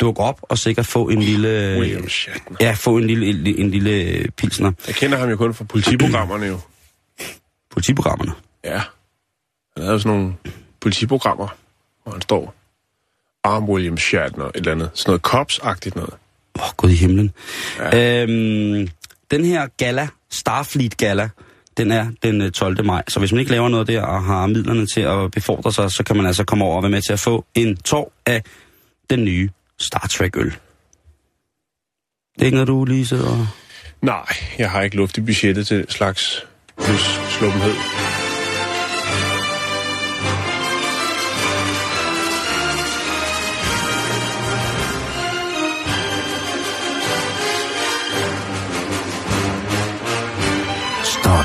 [0.00, 1.76] dukke op og sikkert få en lille...
[1.80, 2.56] William Shatner.
[2.60, 4.72] Ja, få en lille, en, en lille øh, pilsner.
[4.86, 6.58] Jeg kender ham jo kun fra politiprogrammerne jo.
[7.70, 8.32] Politiprogrammerne.
[8.64, 8.78] Ja.
[9.76, 10.34] Han havde jo sådan nogle
[10.80, 11.48] politiprogrammer,
[12.02, 12.54] hvor han står
[13.44, 14.90] Arm William Shatner, et eller andet.
[14.94, 16.14] Sådan noget cops-agtigt noget.
[16.58, 17.32] Åh, oh, gud i himlen.
[17.78, 18.22] Ja.
[18.22, 18.88] Øhm,
[19.30, 21.28] den her gala, Starfleet Gala,
[21.78, 22.84] den er den øh, 12.
[22.84, 23.02] maj.
[23.08, 26.04] Så hvis man ikke laver noget der og har midlerne til at befordre sig, så
[26.04, 28.42] kan man altså komme over og være med til at få en tår af
[29.10, 29.48] den nye
[29.80, 30.50] Star Trek-øl.
[32.34, 33.46] Det er ikke noget, du lige sidder og...
[34.02, 34.26] Nej,
[34.58, 36.46] jeg har ikke luft i budgettet til slags
[36.84, 38.27] plus sluppenhed.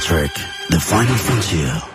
[0.03, 0.35] Trek
[0.69, 1.93] The Final Frontier.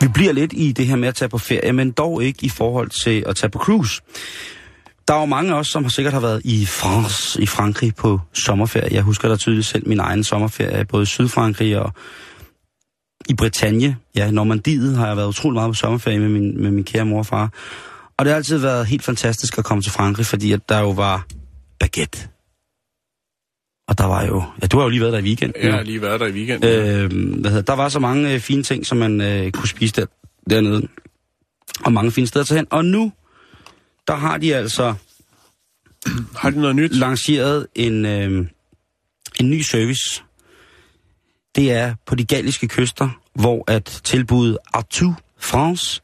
[0.00, 2.48] Vi bliver lidt i det her med at tage på ferie, men dog ikke i
[2.48, 4.02] forhold til at tage på cruise.
[5.08, 7.94] Der er jo mange af os, som har sikkert har været i France, i Frankrig
[7.94, 8.94] på sommerferie.
[8.94, 11.92] Jeg husker da tydeligt selv min egen sommerferie, både i Sydfrankrig og
[13.28, 13.96] i Bretagne.
[14.16, 17.18] Ja, Normandiet har jeg været utrolig meget på sommerferie med min, med min kære mor
[17.18, 17.52] og far.
[18.18, 20.90] Og det har altid været helt fantastisk at komme til Frankrig, fordi at der jo
[20.90, 21.26] var
[21.78, 22.28] baguette.
[23.88, 24.42] Og der var jo...
[24.62, 25.62] Ja, du har jo lige været der i weekenden.
[25.62, 25.76] Jeg jo.
[25.76, 26.70] har lige været der i weekenden.
[26.70, 29.94] Øh, hvad hedder, der var så mange øh, fine ting, som man øh, kunne spise
[29.94, 30.06] der,
[30.50, 30.88] dernede.
[31.84, 32.66] Og mange fine steder til hen.
[32.70, 33.12] Og nu,
[34.08, 34.94] der har de altså
[36.40, 36.96] har de noget nyt?
[36.96, 38.46] lanceret en, øh,
[39.40, 40.22] en ny service.
[41.54, 46.02] Det er på de galliske kyster, hvor at tilbuddet Artu France,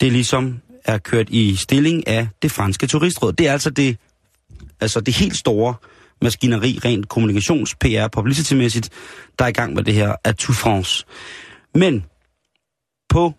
[0.00, 3.32] det ligesom er kørt i stilling af det franske turistråd.
[3.32, 3.96] Det er altså det,
[4.80, 5.74] altså det helt store
[6.22, 8.88] maskineri, rent kommunikations, PR, publicity-mæssigt,
[9.38, 11.04] der er i gang med det her Artu France.
[11.74, 12.04] Men
[13.08, 13.32] på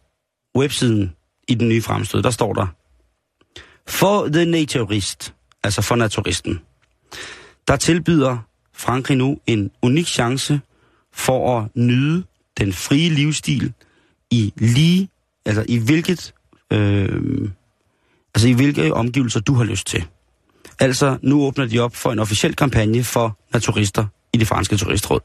[0.58, 1.16] websiden
[1.48, 2.68] i den nye fremstød, der står der,
[3.88, 5.34] for the naturist,
[5.64, 6.62] altså for naturisten,
[7.68, 8.38] der tilbyder
[8.74, 10.60] Frankrig nu en unik chance
[11.14, 12.24] for at nyde
[12.58, 13.74] den frie livsstil
[14.32, 15.10] i lige,
[15.46, 16.34] altså i hvilket,
[16.74, 17.50] øh,
[18.36, 20.06] altså i hvilke omgivelser du har lyst til.
[20.80, 25.22] Altså, nu åbner de op for en officiel kampagne for naturister i det franske turistråd.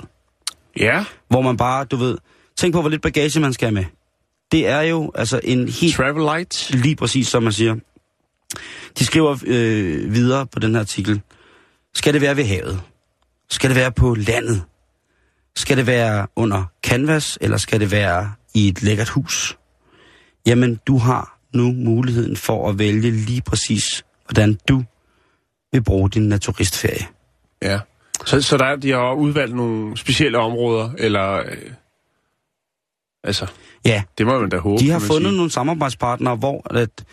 [0.76, 2.18] Ja, Hvor man bare, du ved,
[2.56, 3.84] tænk på, hvor lidt bagage man skal have med.
[4.52, 6.70] Det er jo altså en helt Travel Light.
[6.70, 7.76] Lige præcis, som man siger.
[8.98, 11.20] De skriver øh, videre på den her artikel.
[11.94, 12.80] Skal det være ved havet?
[13.50, 14.62] Skal det være på landet?
[15.56, 19.58] Skal det være under canvas, eller skal det være i et lækkert hus?
[20.46, 24.84] Jamen, du har nu muligheden for at vælge lige præcis, hvordan du
[25.72, 27.06] vil bruge din naturistferie.
[27.62, 27.80] Ja.
[28.26, 31.36] Så, så der, de har udvalgt nogle specielle områder, eller...
[31.38, 31.70] Øh,
[33.24, 33.46] altså,
[33.84, 35.36] Ja, det må man da håbe, de har fundet sige.
[35.36, 37.04] nogle samarbejdspartnere, hvor at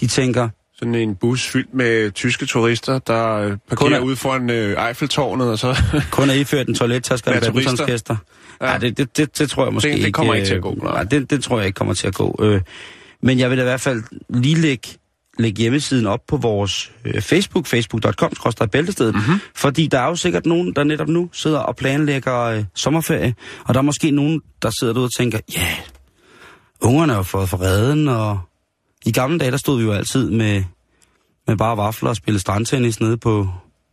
[0.00, 0.48] de tænker,
[0.78, 4.86] Sådan en bus fyldt med tyske turister, der øh, Kun parkerer er- ude foran øh,
[4.88, 5.76] Eiffeltårnet, og så...
[6.10, 8.16] kun er iført en toilettaske og en badmintonskæster.
[8.62, 8.78] Ja.
[8.78, 10.12] Det, det, det, det tror jeg måske Det- det ikke...
[10.16, 10.92] kommer ikke til at øh, gå, nej.
[10.92, 12.36] Nej, det, det tror jeg ikke kommer til at gå.
[12.42, 12.60] Øh,
[13.22, 14.88] men jeg vil da i hvert fald lige lægge,
[15.38, 18.32] lægge hjemmesiden op på vores øh, Facebook, facebook.com,
[18.72, 19.22] bæltestedet, Mhm.
[19.24, 19.40] mm-hmm.
[19.54, 23.74] fordi der er jo sikkert nogen, der netop nu sidder og planlægger øh, sommerferie, og
[23.74, 25.78] der er måske nogen, der sidder derude og tænker, ja, yeah,
[26.80, 28.40] ungerne har fået for redden, og
[29.06, 30.64] i gamle dage, der stod vi jo altid med,
[31.46, 33.48] med bare vafler og spille strandtennis nede på,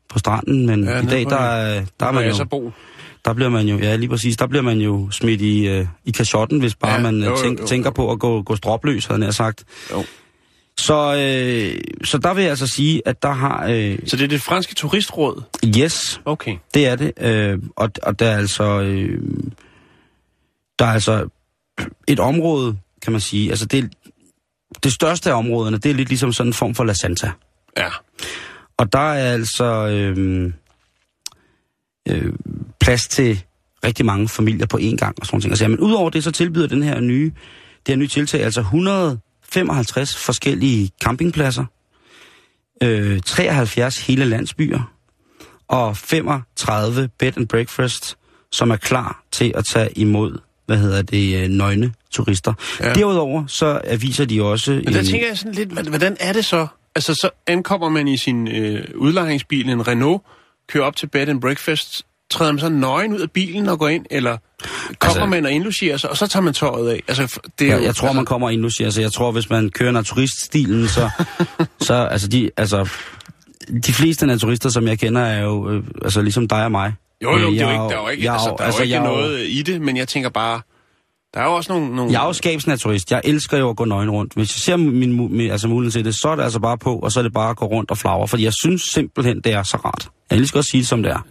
[0.10, 2.72] på stranden, men Ja, i dag, der, en- er- der er man jo...
[3.26, 6.12] Der bliver man jo, ja lige præcis, der bliver man jo smidt i, øh, i
[6.12, 7.94] kashotten, hvis bare Ja, man jo, jo, jo, tænk, jo, tænker jo.
[7.94, 9.64] på at gå, gå stropløs, havde jeg sagt.
[9.92, 10.04] Jo.
[10.78, 13.66] Så, øh, så der vil jeg altså sige, at der har...
[13.70, 15.42] Øh, Så det er det franske turistråd?
[15.78, 16.58] yes, Okay.
[16.74, 17.12] det er det.
[17.22, 18.64] Øh, og, og der er altså...
[18.82, 19.22] Øh,
[20.80, 21.28] der er altså
[22.08, 23.50] et område, kan man sige.
[23.50, 23.94] Altså det,
[24.86, 27.32] det største af områderne, det er lidt ligesom sådan en form for La Santa.
[27.78, 27.90] Ja.
[28.78, 30.54] Og der er altså øh,
[32.10, 32.34] øh,
[32.80, 33.44] plads til
[33.84, 35.70] rigtig mange familier på én gang og sådan noget.
[35.70, 37.32] Men udover det, så tilbyder den her nye,
[37.86, 41.66] det her nye tiltag altså 155 forskellige campingpladser,
[42.84, 44.92] øh, 73 hele landsbyer
[45.68, 48.18] og 35 bed and breakfast,
[48.52, 52.54] som er klar til at tage imod, hvad hedder det, øh, nøgne turister.
[52.80, 52.94] Ja.
[52.94, 54.72] Derudover så aviser de også...
[54.72, 56.68] Men der tænker jeg sådan lidt, hvordan er det så?
[56.96, 60.22] Altså, så ankommer man i sin øh, udlejningsbil, en Renault,
[60.70, 63.88] kører op til bed and breakfast, træder man så nøgen ud af bilen og går
[63.88, 64.38] ind, eller
[65.00, 67.04] kommer altså, man og indlogerer sig, og så tager man tøjet af?
[67.08, 69.12] Altså, det er Jeg, jo, jeg tror, altså, man kommer ind nu, siger altså, jeg
[69.12, 71.10] tror, hvis man kører naturiststilen, så,
[71.88, 72.90] så altså, de, altså,
[73.86, 76.94] de fleste naturister, som jeg kender, er jo øh, altså, ligesom dig og mig.
[77.24, 78.82] Jo, jo, det er jo ikke, der er jo ikke, jeg altså, der er jo
[78.84, 80.62] ikke jeg noget i det, men jeg tænker bare,
[81.34, 81.96] der er jo også nogle...
[81.96, 83.12] nogle Jeg er jo skabsnaturist.
[83.12, 84.34] Jeg elsker jo at gå nøgen rundt.
[84.34, 86.96] Hvis jeg ser min, min altså muligheden til det, så er det altså bare på,
[87.00, 88.28] og så er det bare at gå rundt og flagre.
[88.28, 90.10] Fordi jeg synes simpelthen, det er så rart.
[90.32, 91.28] Jeg så godt sige det, som det er.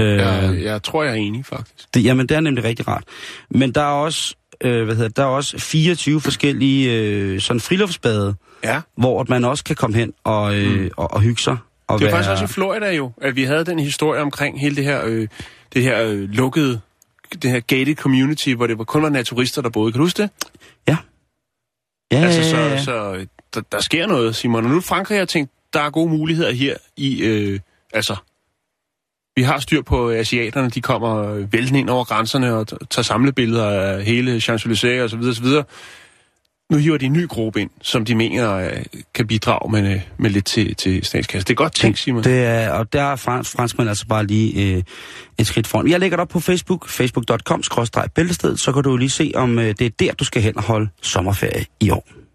[0.00, 1.94] Øh, jeg, jeg tror, jeg er enig, faktisk.
[1.94, 3.04] Det, jamen, det er nemlig rigtig rart.
[3.50, 8.34] Men der er også øh, hvad hedder der er også 24 forskellige øh, sådan friluftsbade,
[8.64, 8.80] Ja.
[8.96, 10.90] hvor man også kan komme hen og, øh, mm.
[10.96, 11.56] og, og hygge sig.
[11.88, 14.76] Det var være, faktisk også i Florida jo, at vi havde den historie omkring hele
[14.76, 15.28] det her, øh,
[15.74, 16.80] det her øh, lukkede,
[17.42, 19.92] det her gated community, hvor det var kun var naturister, der boede.
[19.92, 20.30] Kan du huske det?
[20.88, 20.96] Ja.
[22.12, 22.82] Ja, Altså, så, ja, ja.
[22.82, 24.64] så øh, der, der sker noget, Simon.
[24.64, 27.60] Og nu Frankrig har tænkt, der er gode muligheder her i, øh,
[27.92, 28.16] altså,
[29.36, 33.70] vi har styr på asiaterne, de kommer øh, væltende ind over grænserne og tager samlebilleder
[33.70, 35.64] af hele Champs-Élysées og så videre, så videre.
[36.70, 40.00] Nu hiver de en ny gruppe ind, som de mener øh, kan bidrage med, øh,
[40.18, 41.46] med lidt til, til statskassen.
[41.46, 42.24] Det er godt tænkt, Simon.
[42.24, 44.82] Det er, og der er frans, franskmænd altså bare lige øh,
[45.38, 45.88] et skridt foran.
[45.88, 47.62] Jeg lægger det op på Facebook, facebook.com,
[48.14, 50.62] bæltested, så kan du lige se, om øh, det er der, du skal hen og
[50.62, 52.25] holde sommerferie i år.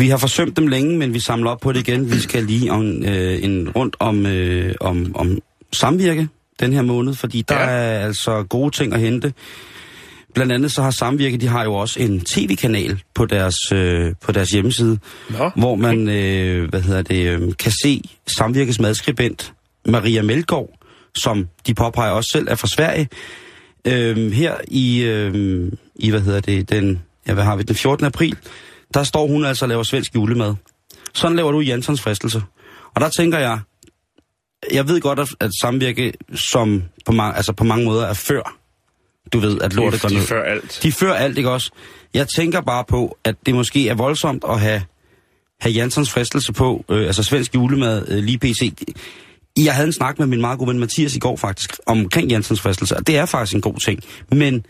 [0.00, 2.12] Vi har forsømt dem længe, men vi samler op på det igen.
[2.12, 5.38] Vi skal lige om, øh, en rundt om, øh, om, om
[5.72, 6.28] samvirke
[6.60, 7.66] den her måned, fordi der Ja.
[7.66, 9.32] er altså gode ting at hente.
[10.34, 14.32] Blandt andet så har Samvirke, de har jo også en tv-kanal på deres, øh, på
[14.32, 14.98] deres hjemmeside,
[15.30, 19.52] Nå, hvor man øh, hvad hedder det, øh, kan se Samvirkes madskribent
[19.86, 20.70] Maria Melgaard,
[21.14, 23.08] som de påpeger også selv er fra Sverige.
[23.84, 28.06] Øh, her i, øh, i, hvad hedder det, den, ja, hvad har vi, den 14.
[28.06, 28.36] april,
[28.94, 30.54] der står hun altså og laver svensk julemad.
[31.14, 32.42] Sådan laver du Jansons fristelse.
[32.94, 33.60] Og der tænker jeg,
[34.72, 38.56] jeg ved godt, at, at samvirke som på, mange, altså på mange måder er før.
[39.32, 40.22] Du ved, at lortet går de ned.
[40.22, 40.80] før alt.
[40.82, 41.70] De fører alt, ikke også?
[42.14, 44.82] Jeg tænker bare på, at det måske er voldsomt at have,
[45.60, 48.72] have Jansons fristelse på, øh, altså svensk julemad, øh, lige PC.
[49.58, 52.60] Jeg havde en snak med min meget gode ven Mathias i går faktisk, omkring Jansons
[52.60, 54.00] fristelse, og det er faktisk en god ting.
[54.32, 54.66] Men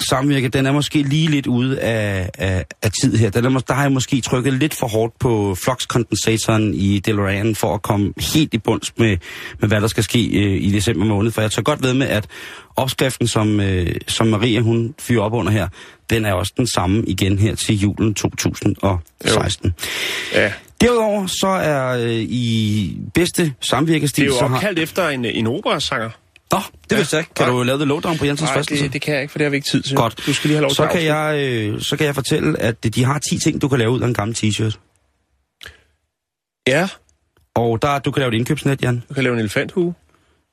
[0.00, 3.30] samvirke, den er måske lige lidt ude af, af, af tid her.
[3.30, 7.74] Den er, der har jeg måske trykket lidt for hårdt på flux-kondensatoren i DeLorean for
[7.74, 9.16] at komme helt i bunds med,
[9.60, 11.30] med hvad der skal ske øh, i december måned.
[11.30, 12.26] For jeg tør godt ved med, at
[12.76, 15.68] opskriften, som, øh, som Maria hun fyrer op under her,
[16.10, 19.74] den er også den samme igen her til julen 2016.
[20.34, 20.52] Ja.
[20.80, 24.24] Derudover så er øh, i bedste samvirkestil...
[24.24, 24.56] Det er jo så har...
[24.56, 26.10] opkaldt efter en, en operasanger.
[26.52, 26.58] Nå,
[26.90, 27.34] det vidste jeg ikke.
[27.34, 27.56] Kan Nej.
[27.56, 29.50] du lave det lowdown på Jensens Nej, det, det kan jeg ikke, for det har
[29.50, 29.96] vi ikke tid til.
[29.96, 30.22] Godt.
[30.26, 32.94] Du skal lige have lov så til kan, jeg, øh, så kan jeg fortælle, at
[32.94, 34.78] de har 10 ting, du kan lave ud af en gammel t-shirt.
[36.68, 36.88] Ja,
[37.54, 39.02] Og der, du kan lave et indkøbsnet, Jan.
[39.08, 39.94] du kan lave en elefanthue.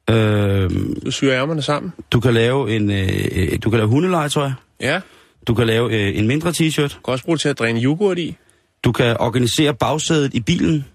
[0.10, 0.70] Øh,
[1.06, 1.94] Du syr ærmerne sammen.
[2.12, 4.50] du kan lave en, øh, øh, du kan lave hundelegetøj.
[4.80, 5.00] Ja,
[5.48, 6.82] Du kan lave øh, en mindre t-shirt.
[6.96, 8.36] du kan også bruge det til at dræne yoghurt i.
[8.84, 10.86] Du kan organisere bagsædet i bilen.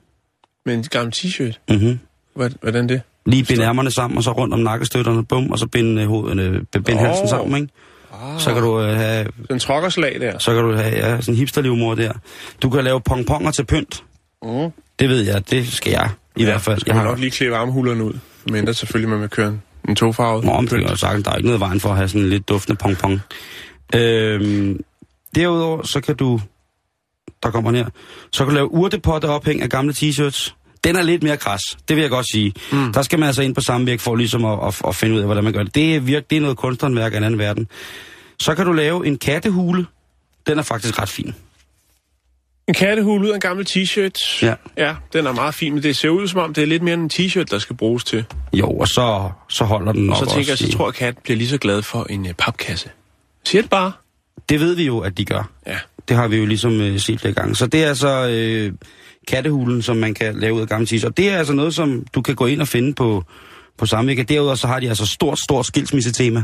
[0.66, 1.58] Med en gammel t-shirt.
[1.68, 1.98] Mm-hmm.
[2.34, 3.02] Hvad, hvordan det?
[3.26, 6.38] Lige binde ærmerne sammen, og så rundt om nakkestøtterne, bum, og så binde, øh, hovedet,
[6.38, 7.06] øh, binde Åh.
[7.06, 7.72] halsen sammen, ikke?
[8.22, 10.38] Ah, Så kan du øh, have, Den trokkerslag der.
[10.38, 12.12] så kan du have ja, sådan en hipsterlivmor der.
[12.62, 14.04] Du kan lave pongponger til pynt.
[14.42, 14.70] Mm.
[14.98, 16.80] Det ved jeg, det skal jeg i hvert fald.
[16.80, 18.12] Skal man nok lige klippe armhulerne ud.
[18.46, 20.44] Men der selvfølgelig, man vil køre en, en togfarvet.
[20.44, 22.28] Nå, men det er sagt, der er ikke noget vejen for at have sådan en
[22.30, 23.20] lidt duftende pong-pong.
[23.94, 24.80] Øhm,
[25.34, 26.40] derudover, så kan du...
[27.42, 27.86] Der kommer her.
[28.32, 30.54] Så kan du lave urtepotte ophæng af gamle t-shirts.
[30.84, 32.52] Den er lidt mere kras, det vil jeg godt sige.
[32.72, 32.92] Mm.
[32.92, 35.20] Der skal man altså ind på samme virk for ligesom at, at, at finde ud
[35.20, 35.74] af, hvordan man gør det.
[35.74, 37.68] Det er, virk, det er noget kunsthåndværk af en anden verden.
[38.38, 39.86] Så kan du lave en kattehule.
[40.46, 41.34] Den er faktisk ret fin.
[42.68, 44.38] En kattehul ud af en gammel t-shirt.
[44.46, 44.54] Ja.
[44.76, 46.94] Ja, den er meget fin, men det ser ud som om, det er lidt mere
[46.94, 48.24] end en t-shirt, der skal bruges til.
[48.52, 50.84] Jo, og så, så holder den Og nok så tænker jeg, også så i- tror
[50.84, 52.90] jeg, at katten bliver lige så glad for en uh, papkasse.
[53.44, 53.92] Siger det bare.
[54.48, 55.50] Det ved vi jo, at de gør.
[55.66, 55.78] Ja.
[56.08, 57.56] Det har vi jo ligesom øh, set flere gange.
[57.56, 58.72] Så det er altså øh,
[59.30, 61.04] kattehulen, som man kan lave ud af gamle tis.
[61.04, 63.24] Og det er altså noget, som du kan gå ind og finde på,
[63.78, 64.22] på Samvirke.
[64.22, 66.42] Derudover så har de altså stort, stort skilsmissetema.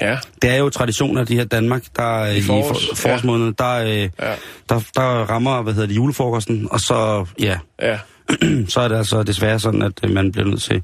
[0.00, 0.18] Ja.
[0.42, 3.54] Det er jo tradition af de her Danmark, der øh, I i, forårs, for, forårsmåneden,
[3.58, 4.08] der, øh, Ja.
[4.68, 7.98] der, der rammer, hvad hedder det, julefrokosten, og så, ja, Ja.
[8.68, 10.82] så er det altså desværre sådan, at øh, man bliver nødt til.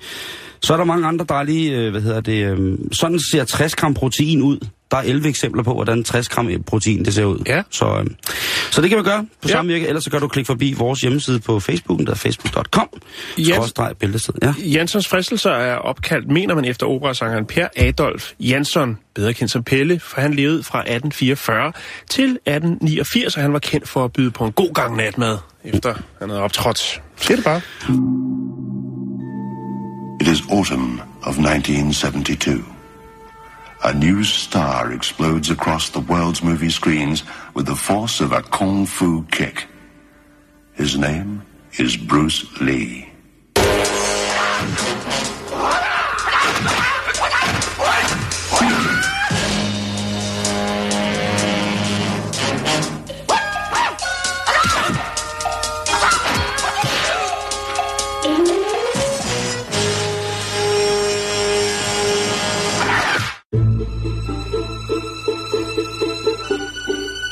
[0.62, 3.94] Så er der mange andre dejlige, øh, hvad hedder det, øh, sådan ser 60 gram
[3.94, 4.58] protein ud.
[4.90, 7.38] Der er 11 eksempler på, hvordan 60 gram protein det ser ud.
[7.46, 7.62] Ja.
[7.70, 8.04] Så,
[8.70, 9.48] så det kan man gøre på Ja.
[9.48, 9.52] ja.
[9.52, 12.88] samvirke, ellers så kan du klikke forbi vores hjemmeside på Facebook, der er facebook.com,
[13.38, 13.54] Ja.
[13.54, 14.34] skråstreg bæltested.
[14.42, 14.54] Ja.
[14.64, 20.00] Jansons fristelser er opkaldt, mener man, efter operasangeren Per Adolf Jansson, bedre kendt som Pelle,
[20.00, 21.72] for han levede fra 1844
[22.10, 25.94] til 1889, og han var kendt for at byde på en god gang natmad, efter
[26.20, 27.02] han havde optrådt.
[30.20, 32.64] It is autumn of 1972.
[33.84, 37.22] A new star explodes across the world's movie screens
[37.54, 39.66] with the force of a kung fu kick.
[40.74, 41.42] His name
[41.78, 43.08] is Bruce Lee.